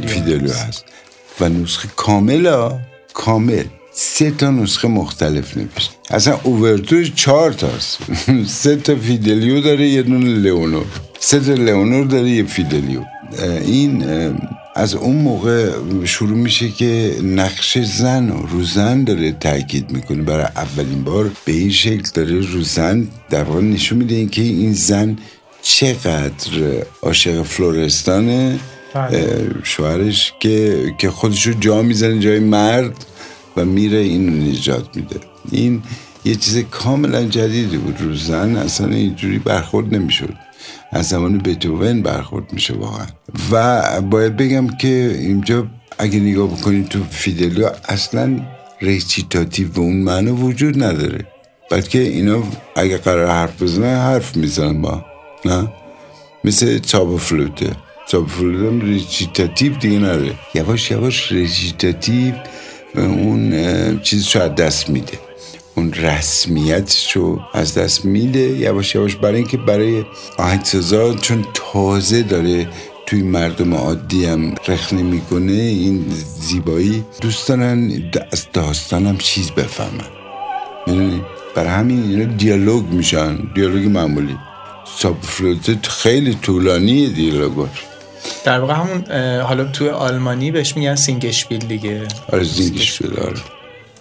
فیدلیو 0.07 0.53
هست. 0.53 0.85
و 1.41 1.49
نسخه 1.49 1.89
کامل 1.97 2.47
ها 2.47 2.81
کامل 3.13 3.65
سه 3.93 4.31
تا 4.31 4.51
نسخه 4.51 4.89
مختلف 4.89 5.57
نوشت 5.57 5.97
اصلا 6.11 6.41
اوورتور 6.43 7.05
چهار 7.15 7.53
تاست. 7.53 7.99
سه 8.63 8.77
تا 8.77 8.97
فیدلیو 8.97 9.61
داره 9.61 9.89
یه 9.89 10.03
دونه 10.03 10.25
لئونور. 10.25 10.87
سه 11.19 11.41
تا 11.41 11.55
لئونور 11.55 12.07
داره 12.07 12.31
یه 12.31 12.45
فیدلیو. 12.45 13.01
این 13.65 14.05
از 14.81 14.95
اون 14.95 15.17
موقع 15.17 15.71
شروع 16.05 16.39
میشه 16.39 16.69
که 16.69 17.17
نقش 17.23 17.79
زن 17.79 18.31
و 18.31 18.47
رو 18.47 18.65
زن 18.65 19.05
داره 19.05 19.33
تاکید 19.33 19.91
می‌کنه. 19.91 20.23
برای 20.23 20.45
اولین 20.45 21.05
بار 21.05 21.31
به 21.45 21.53
این 21.53 21.71
شکل 21.71 22.11
داره 22.15 22.41
رو 22.41 22.63
زن 22.63 23.09
در 23.31 23.43
واقع 23.43 23.61
نشون 23.61 23.99
میده 23.99 24.15
این 24.15 24.29
که 24.29 24.43
این 24.43 24.73
زن 24.73 25.19
چقدر 25.63 26.83
عاشق 27.03 27.43
فلورستانه. 27.43 28.59
شوهرش 29.63 30.33
که 30.41 30.85
که 30.99 31.11
خودشو 31.11 31.53
جا 31.53 31.83
می‌زنه 31.83 32.19
جای 32.19 32.39
مرد 32.39 33.05
و 33.57 33.65
میره 33.65 33.99
اینو 33.99 34.51
نجات 34.51 34.97
میده. 34.97 35.21
این 35.51 35.83
یه 36.25 36.35
چیز 36.35 36.59
کاملا 36.71 37.25
جدیدی 37.25 37.77
بود. 37.77 38.01
رو 38.01 38.15
زن 38.17 38.57
اصلا 38.57 38.89
اینجوری 38.89 39.39
برخورد 39.39 39.95
نمی‌شد. 39.95 40.35
از 40.93 41.09
زمان 41.09 41.39
بتوون 41.39 42.03
برخورد 42.03 42.53
میشه 42.53 42.75
واقعا. 42.75 43.07
و 43.53 44.01
باید 44.01 44.37
بگم 44.37 44.69
که 44.69 45.17
اینجا 45.19 45.67
اگه 45.99 46.21
نگاه 46.21 46.49
بکنید 46.49 46.89
تو 46.89 47.05
فیدلیو 47.11 47.71
اصلا 47.89 48.41
recitativo 48.81 49.69
به 49.69 49.81
اون 49.81 49.97
معنی 49.97 50.31
وجود 50.31 50.83
نداره. 50.83 51.27
بلکه 51.71 51.99
اینا 51.99 52.43
اگه 52.77 52.99
قرار 52.99 53.27
حرف 53.27 53.63
بزنن 53.63 53.97
حرف 53.97 54.37
می‌زنن 54.37 54.83
با 54.83 55.05
نه؟ 55.45 55.69
مثل 56.45 56.79
Zauberflöte. 56.79 57.71
Zauberflöte 58.09 58.67
هم 58.67 58.81
recitativo 58.81 59.75
دیگه 59.75 59.99
نداره. 59.99 60.35
یواش 60.55 60.91
یواش 60.91 61.33
ریچیتاتیو 61.33 62.35
اون 62.95 64.01
چیزشو 64.01 64.41
از 64.41 64.55
دست 64.55 64.91
میده. 64.91 65.19
اون 65.75 65.93
رسمیتشو 65.93 67.41
از 67.55 67.75
دست 67.75 68.05
میده 68.05 68.41
یواش 68.41 68.95
یواش 68.95 69.17
برای 69.17 69.37
اینکه 69.37 69.57
برای 69.57 70.05
آهنگسازا 70.39 71.15
چون 71.15 71.45
تازه 71.55 72.23
داره 72.23 72.69
توی 73.07 73.23
مردم 73.23 73.75
عادی 73.75 74.25
هم 74.25 74.55
رخنه 74.69 75.03
می‌کنه 75.03 75.53
این 75.53 76.05
زیبایی 76.41 77.05
دوست 77.21 77.49
دارن 77.49 78.11
از 78.33 78.47
داستانم 78.53 79.19
چیز 79.19 79.51
بفهمن. 79.51 80.05
می‌دونی؟ 80.87 81.23
برای 81.55 81.71
همین 81.71 82.03
اینا 82.03 82.25
دیالوگ 82.37 82.87
میشن 82.87 83.39
دیالوگ 83.55 83.89
معمولی. 83.89 84.37
ساب 84.99 85.17
خیلی 85.83 86.35
طولانی 86.35 87.07
دیالوگاش 87.07 87.85
در 88.45 88.61
واقع 88.61 88.75
همون 88.75 89.05
حالا 89.41 89.65
توی 89.65 89.89
آلمانی 89.89 90.51
بهش 90.51 90.77
میگن 90.77 90.95
Singspiel 90.95 91.59
دیگه. 91.59 92.09
آره 92.33 92.45
Singspiel 92.45 93.19
آره. 93.19 93.60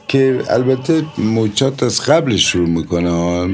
که 0.10 0.44
البته 0.50 1.04
موتسارت 1.18 1.84
از 1.84 2.02
قبلش 2.02 2.52
شروع 2.52 2.70
می‌کنه 2.70 3.10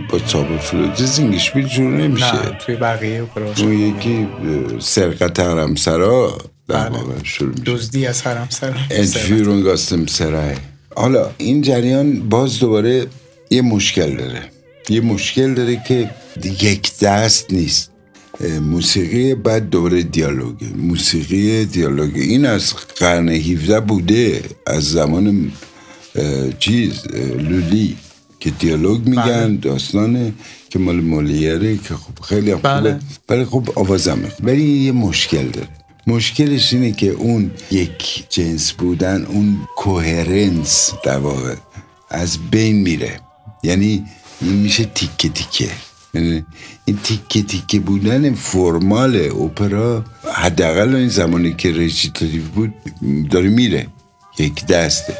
با 0.10 0.20
Zauberflöte. 0.20 1.06
Singspiel 1.06 1.68
شروع 1.68 1.92
نمیشه. 1.92 2.36
نه 2.36 2.58
توی 2.66 2.76
بقیه 2.76 3.24
اون 3.58 3.74
یکی 3.74 4.28
سرقت 4.80 5.40
حرمسرا 5.40 6.38
در 6.68 6.90
بله. 6.90 7.00
واقع 7.00 7.14
شروع 7.24 7.50
میشه. 7.50 7.64
دزدی 7.66 8.06
از 8.06 8.22
حرمسرا. 8.22 8.74
Entführung 8.92 9.62
گاستم 9.62 10.06
سرای. 10.06 10.56
حالا 10.96 11.30
این 11.38 11.62
جریان 11.62 12.30
باز 12.30 12.60
دوباره 12.60 13.06
یه 13.50 13.62
مشکل 13.62 14.16
داره. 14.18 14.42
یه 14.90 15.02
مشکل 15.02 15.54
داره 15.54 15.82
که 15.88 16.10
یک 16.62 17.00
دست 17.00 17.54
نیست. 17.54 17.92
موسیقی 18.62 19.36
بعد 19.36 19.70
دوباره 19.70 20.04
دیالوگه. 20.04 20.68
موسیقی 20.76 21.66
دیالوگه. 21.66 22.22
این 22.22 22.46
از 22.46 22.74
قرن 22.74 23.30
17 23.30 23.80
بوده 23.80 24.42
از 24.68 24.84
زمان 24.92 25.52
چیز 26.60 27.08
لولی 27.40 27.98
که 28.40 28.50
دیالوگ 28.50 29.08
میگن 29.08 29.56
داستانه 29.56 30.34
که 30.70 30.80
مال 30.80 31.02
مولیره 31.02 31.78
که 31.78 31.94
خب 31.94 32.24
خیلی 32.24 32.52
هم 32.52 32.58
بله. 32.58 32.92
خوبه 32.92 33.00
ولی 33.30 33.46
خب 33.46 33.70
آوازم 33.76 34.20
ولی 34.44 34.64
یه 34.64 34.92
مشکل 34.92 35.48
داره. 35.48 35.68
مشکلش 36.08 36.74
اینه 36.74 36.92
که 36.92 37.10
اون 37.10 37.52
یک 37.72 38.26
جنس 38.30 38.72
بودن 38.72 39.26
اون 39.26 39.58
کوهرنس 39.78 40.94
در 41.04 41.18
واقع 41.18 41.56
از 42.10 42.38
بین 42.52 42.76
میره. 42.76 43.20
یعنی 43.64 44.06
این 44.42 44.54
میشه 44.54 44.86
تیکه 44.86 45.30
تیکه. 45.30 45.72
یعنی 46.14 46.46
این 46.86 46.98
تیکه 47.04 47.42
تیکه 47.44 47.80
بودن 47.80 48.34
فرمال 48.34 49.16
اپرا 49.16 50.06
حداقل 50.34 50.96
این 50.96 51.10
زمانی 51.10 51.54
که 51.54 51.72
رچیتاتیو 51.72 52.44
بود 52.44 52.74
داره 53.30 53.50
میره. 53.50 53.88
یک 54.40 54.66
دسته. 54.66 55.18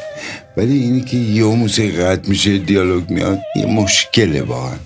ولی 0.56 0.78
اینی 0.78 1.00
که 1.00 1.16
یه 1.16 1.44
موسیقی 1.44 2.02
قطع 2.02 2.28
میشه 2.28 2.58
دیالوگ 2.58 3.10
میاد 3.10 3.38
یه 3.56 3.66
مشکله 3.66 4.42
واقعا. 4.42 4.76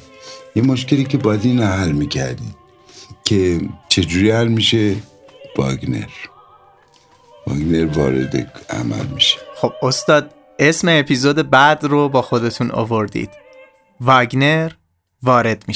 یه 0.54 0.62
مشکلی 0.62 1.04
که 1.04 1.18
باید 1.18 1.44
این 1.44 1.60
حل 1.60 1.92
می‌کردیم 1.92 2.54
که 3.24 3.60
چجوری 3.88 4.30
حل 4.30 4.48
میشه؟ 4.48 4.96
واگنر. 5.58 6.10
واگنر 7.46 7.98
وارد 7.98 8.64
عمل 8.70 9.06
میشه. 9.14 9.38
خب 9.56 9.72
استاد 9.82 10.34
اسم 10.58 10.88
اپیزود 10.90 11.50
بعد 11.50 11.84
رو 11.84 12.08
با 12.08 12.22
خودتون 12.22 12.70
آوردید. 12.70 13.30
واگنر 14.00 14.72
وارد 15.22 15.64
می 15.68 15.74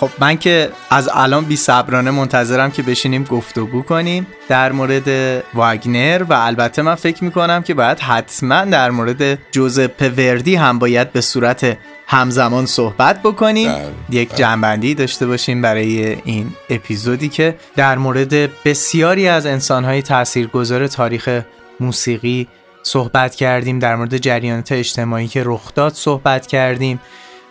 خب 0.00 0.10
من 0.18 0.36
که 0.36 0.70
از 0.90 1.10
الان 1.12 1.44
بی 1.44 1.56
صبرانه 1.56 2.10
منتظرم 2.10 2.70
که 2.70 2.82
بشینیم 2.82 3.24
گفتگو 3.24 3.82
کنیم 3.82 4.26
در 4.48 4.72
مورد 4.72 5.08
واگنر 5.54 6.24
و 6.28 6.32
البته 6.32 6.82
من 6.82 6.94
فکر 6.94 7.24
می‌کنم 7.24 7.62
که 7.62 7.74
باید 7.74 7.98
حتما 7.98 8.64
در 8.64 8.90
مورد 8.90 9.38
جوزپ 9.50 10.12
وردی 10.18 10.54
هم 10.54 10.78
باید 10.78 11.12
به 11.12 11.20
صورت 11.20 11.78
همزمان 12.06 12.66
صحبت 12.66 13.22
بکنیم 13.22 13.72
بله، 13.72 13.90
یک 14.10 14.28
بله. 14.28 14.38
جنبندی 14.38 14.94
داشته 14.94 15.26
باشیم 15.26 15.62
برای 15.62 16.16
این 16.24 16.52
اپیزودی 16.70 17.28
که 17.28 17.54
در 17.76 17.98
مورد 17.98 18.62
بسیاری 18.64 19.28
از 19.28 19.46
انسانهای 19.46 20.02
تاثیرگذار 20.02 20.86
تاریخ 20.86 21.42
موسیقی 21.80 22.48
صحبت 22.82 23.34
کردیم 23.34 23.78
در 23.78 23.96
مورد 23.96 24.18
جریانات 24.18 24.72
اجتماعی 24.72 25.28
که 25.28 25.42
رخ 25.44 25.74
داد 25.74 25.92
صحبت 25.94 26.46
کردیم 26.46 27.00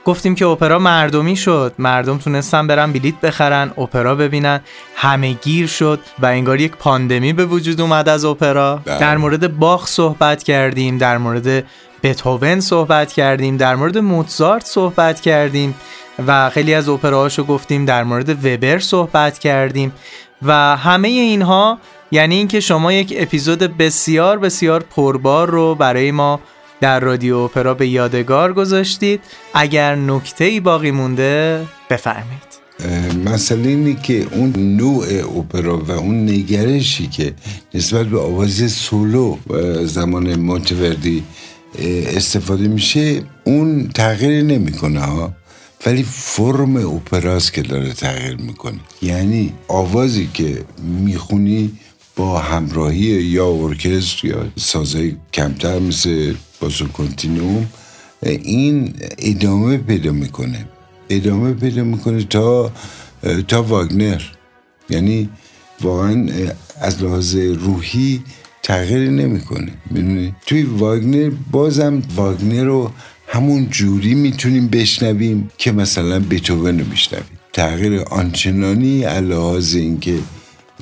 گفتیم 0.07 0.35
که 0.35 0.45
اپرا 0.45 0.79
مردمی 0.79 1.35
شد. 1.35 1.73
مردم 1.79 2.17
تونستن 2.17 2.67
برن 2.67 2.91
بلیت 2.91 3.21
بخرن 3.21 3.71
اپرا 3.77 4.15
ببینن. 4.15 4.59
همه 4.95 5.33
گیر 5.33 5.67
شد 5.67 5.99
و 6.19 6.25
انگار 6.25 6.59
یک 6.59 6.71
پاندمی 6.71 7.33
به 7.33 7.45
وجود 7.45 7.81
اومد 7.81 8.09
از 8.09 8.25
اپرا. 8.25 8.81
بله. 8.85 8.99
در 8.99 9.17
مورد 9.17 9.57
باخ 9.57 9.87
صحبت 9.87 10.43
کردیم 10.43 10.97
در 10.97 11.17
مورد 11.17 11.63
بتهوون 12.03 12.59
صحبت 12.59 13.11
کردیم 13.11 13.57
در 13.57 13.75
مورد 13.75 13.97
موتزارت 13.97 14.65
صحبت 14.65 15.21
کردیم 15.21 15.75
و 16.27 16.49
خیلی 16.49 16.73
از 16.73 16.89
اپراهاشو 16.89 17.43
گفتیم 17.43 17.85
در 17.85 18.03
مورد 18.03 18.45
وبر 18.45 18.79
صحبت 18.79 19.39
کردیم 19.39 19.93
و 20.41 20.77
همه 20.77 21.07
اینها 21.07 21.77
یعنی 22.11 22.35
اینکه 22.35 22.59
شما 22.59 22.93
یک 22.93 23.13
اپیزود 23.17 23.59
بسیار 23.59 24.39
بسیار 24.39 24.83
پربار 24.83 25.49
رو 25.49 25.75
برای 25.75 26.11
ما 26.11 26.39
در 26.81 26.99
رادیو 26.99 27.37
اپرا 27.37 27.73
به 27.73 27.87
یادگار 27.87 28.53
گذاشتید. 28.53 29.21
اگر 29.53 29.95
نکته 29.95 30.45
ای 30.45 30.59
باقی 30.59 30.91
مونده 30.91 31.65
بفرمایید. 31.89 32.57
مسئله 33.25 33.69
اینه 33.69 34.01
که 34.03 34.27
اون 34.31 34.53
نوع 34.77 35.05
اپرا 35.37 35.77
و 35.77 35.91
اون 35.91 36.29
نگرشی 36.29 37.07
که 37.07 37.33
نسبت 37.73 38.05
به 38.05 38.19
آواز 38.19 38.71
سولو 38.71 39.37
زمان 39.85 40.35
مونتوردی 40.35 41.23
استفاده 42.15 42.67
میشه 42.67 43.21
اون 43.43 43.87
تغییر 43.87 44.43
نمی‌کنه 44.43 44.99
ها 44.99 45.33
ولی 45.85 46.03
فرم 46.03 46.75
اپراست 46.95 47.53
که 47.53 47.61
داره 47.61 47.93
تغییر 47.93 48.35
می‌کنه. 48.35 48.79
یعنی 49.01 49.53
آوازی 49.67 50.29
که 50.33 50.63
می‌خونی 51.03 51.71
با 52.15 52.39
همراهی 52.39 53.05
یا 53.05 53.47
ارکستر 53.47 54.27
یا 54.27 54.45
سازهای 54.55 55.15
کمتر 55.33 55.79
مثل 55.79 56.33
باسو 56.61 56.87
کنتینوم 56.87 57.67
این 58.23 58.93
ادامه 59.17 59.77
پیدا 59.77 60.11
می‌کنه. 60.11 60.65
ادامه 61.09 61.53
پیدا 61.53 61.83
می‌کنه 61.83 62.23
تا 62.23 62.71
تا 63.47 63.63
واگنر. 63.63 64.21
یعنی 64.89 65.29
واقعا 65.81 66.27
از 66.81 67.03
لحاظ 67.03 67.35
روحی 67.35 68.23
تغییری 68.63 69.09
نمی‌کنه. 69.09 69.71
می‌دونی؟ 69.91 70.35
توی 70.45 70.63
واگنر 70.63 71.31
بازم 71.51 72.01
واگنر 72.15 72.63
رو 72.63 72.91
همون 73.27 73.69
جوری 73.69 74.15
می‌تونیم 74.15 74.67
بشنویم 74.67 75.51
که 75.57 75.71
مثلا 75.71 76.19
بتوون 76.19 76.79
رو 76.79 76.85
میشنویم 76.85 77.25
تغییر 77.53 77.99
آنچنانی 77.99 78.99
لحاظ 79.03 79.75
اینکه 79.75 80.19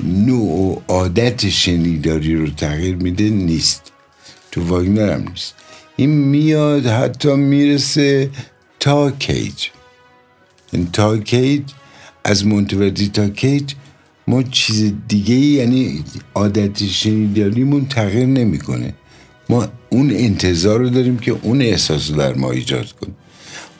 نوع 0.03 0.51
و 0.61 0.75
عادت 0.87 1.49
شنیداری 1.49 2.35
رو 2.35 2.49
تغییر 2.49 2.95
میده 2.95 3.29
نیست. 3.29 3.91
تو 4.51 4.67
واگنر 4.67 5.13
هم 5.13 5.27
نیست. 5.29 5.55
این 5.97 6.09
میاد 6.09 6.85
حتی 6.85 7.35
می‌رسه 7.35 8.29
تا 8.79 9.11
کیج. 9.11 9.67
این 10.71 10.91
تا 10.91 11.17
کیج 11.17 11.61
از 12.23 12.45
مونتوردی 12.45 13.07
تا 13.07 13.29
کیج 13.29 13.73
ما 14.27 14.43
چیز 14.43 14.93
دیگه 15.07 15.35
یعنی 15.35 16.03
عادت 16.35 16.83
شنیداریمون 16.83 17.85
تغییر 17.85 18.25
نمی‌کنه. 18.25 18.93
ما 19.49 19.67
اون 19.89 20.11
انتظار 20.11 20.79
رو 20.79 20.89
داریم 20.89 21.17
که 21.17 21.31
اون 21.41 21.61
احساس 21.61 22.09
رو 22.09 22.17
در 22.17 22.33
ما 22.33 22.51
ایجاد 22.51 22.91
کنه. 22.91 23.13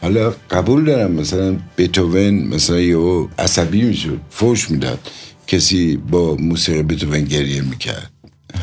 حالا 0.01 0.33
قبول 0.51 0.85
دارم 0.85 1.11
مثلا 1.11 1.57
بتوون 1.77 2.29
مثلا 2.29 2.79
یه 2.79 3.27
عصبی 3.39 3.81
می‌شد 3.81 4.19
فوش 4.29 4.71
می‌داد 4.71 4.99
کسی 5.47 5.97
با 5.97 6.35
موسیقی 6.35 6.83
بتوون 6.83 7.21
گریه 7.21 7.61
می‌کرد. 7.61 8.11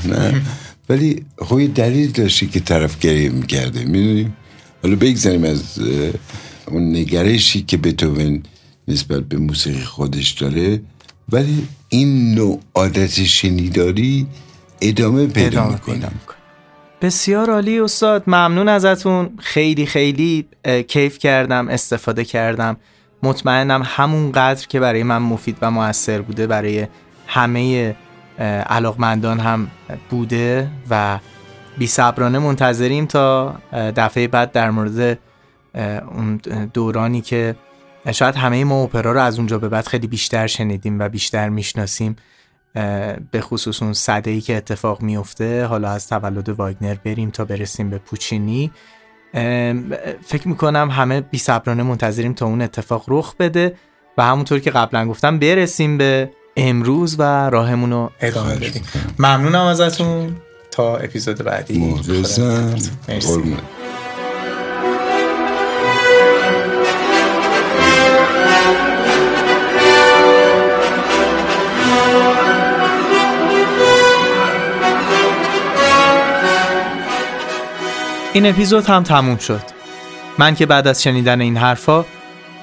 نه؟ 0.04 0.42
ولی 0.92 1.24
خب 1.38 1.74
دلیل 1.74 2.10
داشتی 2.10 2.46
که 2.46 2.60
طرف 2.60 2.98
گریه 2.98 3.28
می‌کرده 3.28 3.84
می‌دونیم 3.84 4.36
حالا 4.82 4.96
بگذاریم 4.96 5.44
از 5.44 5.78
اون 6.66 6.96
نگرشی 6.96 7.62
که 7.62 7.76
بتوون 7.76 8.42
نسبت 8.88 9.20
به 9.20 9.36
موسیقی 9.38 9.80
خودش 9.80 10.30
داره. 10.30 10.80
ولی 11.28 11.68
این 11.88 12.34
نوع 12.34 12.60
عادت 12.74 13.24
شنیداری 13.24 14.26
ادامه 14.80 15.26
پیدا 15.26 15.68
می‌کنه. 15.68 16.10
بسیار 17.02 17.50
عالی 17.50 17.80
استاد 17.80 18.22
ممنون 18.26 18.68
ازتون. 18.68 19.30
خیلی 19.38 19.86
خیلی 19.86 20.46
کیف 20.88 21.18
کردم 21.18 21.68
استفاده 21.68 22.24
کردم. 22.24 22.76
مطمئنم 23.22 23.82
همون 23.84 24.32
قدر 24.32 24.66
که 24.66 24.80
برای 24.80 25.02
من 25.02 25.18
مفید 25.18 25.56
و 25.62 25.70
موثر 25.70 26.20
بوده 26.20 26.46
برای 26.46 26.86
همه 27.26 27.96
علاقمندان 28.68 29.40
هم 29.40 29.70
بوده 30.10 30.68
و 30.90 31.18
بی 31.78 31.86
صبرانه 31.86 32.38
منتظریم 32.38 33.06
تا 33.06 33.54
دفعه 33.72 34.28
بعد 34.28 34.52
در 34.52 34.70
مورد 34.70 35.18
اون 36.14 36.36
دورانی 36.74 37.20
که 37.20 37.56
شاید 38.12 38.36
همه 38.36 38.64
ما 38.64 38.82
اپرا 38.82 39.12
رو 39.12 39.20
از 39.20 39.38
اونجا 39.38 39.58
به 39.58 39.68
بعد 39.68 39.86
خیلی 39.86 40.06
بیشتر 40.06 40.46
شنیدیم 40.46 40.98
و 40.98 41.08
بیشتر 41.08 41.48
می‌شناسیم 41.48 42.16
به 43.30 43.40
خصوص 43.40 43.82
اون 43.82 43.92
صده 43.92 44.30
ای 44.30 44.40
که 44.40 44.56
اتفاق 44.56 45.02
میفته 45.02 45.64
حالا 45.64 45.90
از 45.90 46.08
تولد 46.08 46.48
واگنر 46.48 46.94
بریم 46.94 47.30
تا 47.30 47.44
برسیم 47.44 47.90
به 47.90 47.98
پوچینی. 47.98 48.70
فکر 50.24 50.48
می‌کنم 50.48 50.90
همه 50.90 51.20
بی 51.20 51.38
صبرانه 51.38 51.82
منتظریم 51.82 52.32
تا 52.32 52.46
اون 52.46 52.62
اتفاق 52.62 53.04
رخ 53.08 53.34
بده 53.38 53.76
و 54.18 54.22
همونطور 54.24 54.58
که 54.58 54.70
قبلا 54.70 55.08
گفتم 55.08 55.38
برسیم 55.38 55.98
به 55.98 56.30
امروز 56.56 57.16
و 57.18 57.50
راهمون 57.50 57.90
رو 57.90 58.10
ادامه 58.20 58.56
بدیم. 58.56 58.82
ممنونم 59.18 59.64
ازتون. 59.64 60.36
تا 60.70 60.96
اپیزود 60.96 61.44
بعدی. 61.44 61.78
مخلصم 61.78 62.74
این 78.32 78.46
اپیزود 78.46 78.86
هم 78.86 79.02
تموم 79.02 79.36
شد. 79.36 79.62
من 80.38 80.54
که 80.54 80.66
بعد 80.66 80.86
از 80.86 81.02
شنیدن 81.02 81.40
این 81.40 81.56
حرفا 81.56 82.04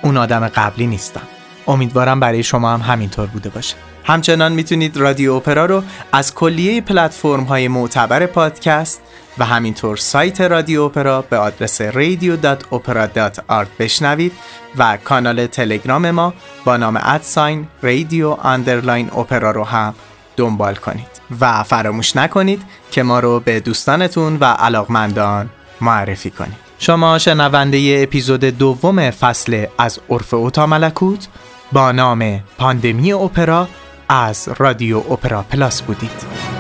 اون 0.02 0.18
آدم 0.18 0.48
قبلی 0.48 0.88
نیستم. 0.88 1.28
امیدوارم 1.70 2.20
برای 2.20 2.44
شما 2.44 2.74
هم 2.74 2.82
همینطور 2.82 3.28
بوده 3.28 3.50
باشه. 3.50 3.76
همچنان 4.04 4.52
می‌تونید 4.52 4.98
رادیو 4.98 5.34
اپرا 5.34 5.66
رو 5.66 5.84
از 6.12 6.36
کلیه 6.36 6.82
پلتفرم 6.82 7.44
های 7.44 7.68
معتبر 7.68 8.26
پادکست 8.26 9.02
و 9.38 9.46
همینطور 9.46 9.98
سایت 9.98 10.42
رادیو 10.42 10.82
اپرا 10.82 11.22
به 11.22 11.38
آدرس 11.38 11.82
radio.opera.art 11.82 13.68
بشنوید 13.80 14.32
و 14.78 14.98
کانال 15.04 15.48
تلگرام 15.48 16.12
ما 16.12 16.34
با 16.66 16.78
نام 16.78 17.00
at 17.04 17.25
sign 17.25 17.68
رادیو 17.82 18.38
underline 18.44 19.10
اپرا 19.18 19.52
رو 19.52 19.64
هم 19.64 19.96
دنبال 20.38 20.76
کنید. 20.76 21.20
و 21.42 21.64
فراموش 21.64 22.16
نکنید 22.16 22.62
که 22.92 23.04
ما 23.04 23.20
رو 23.20 23.40
به 23.40 23.60
دوستانتون 23.60 24.38
و 24.38 24.46
علاقمندان 24.46 25.50
معرفی 25.82 26.30
کنید. 26.30 26.70
شما 26.80 27.18
شنونده 27.18 28.00
اپیزود 28.04 28.40
دوم 28.40 29.12
فصل 29.12 29.66
از 29.78 30.00
عرف 30.10 30.34
اوتا 30.34 30.66
ملکوت 30.66 31.28
با 31.72 31.92
نام 31.92 32.40
پاندمی 32.58 33.14
اپرا 33.14 33.68
از 34.10 34.50
رادیو 34.58 34.98
اپرا 34.98 35.44
پلاس 35.44 35.82
بودید. 35.82 36.59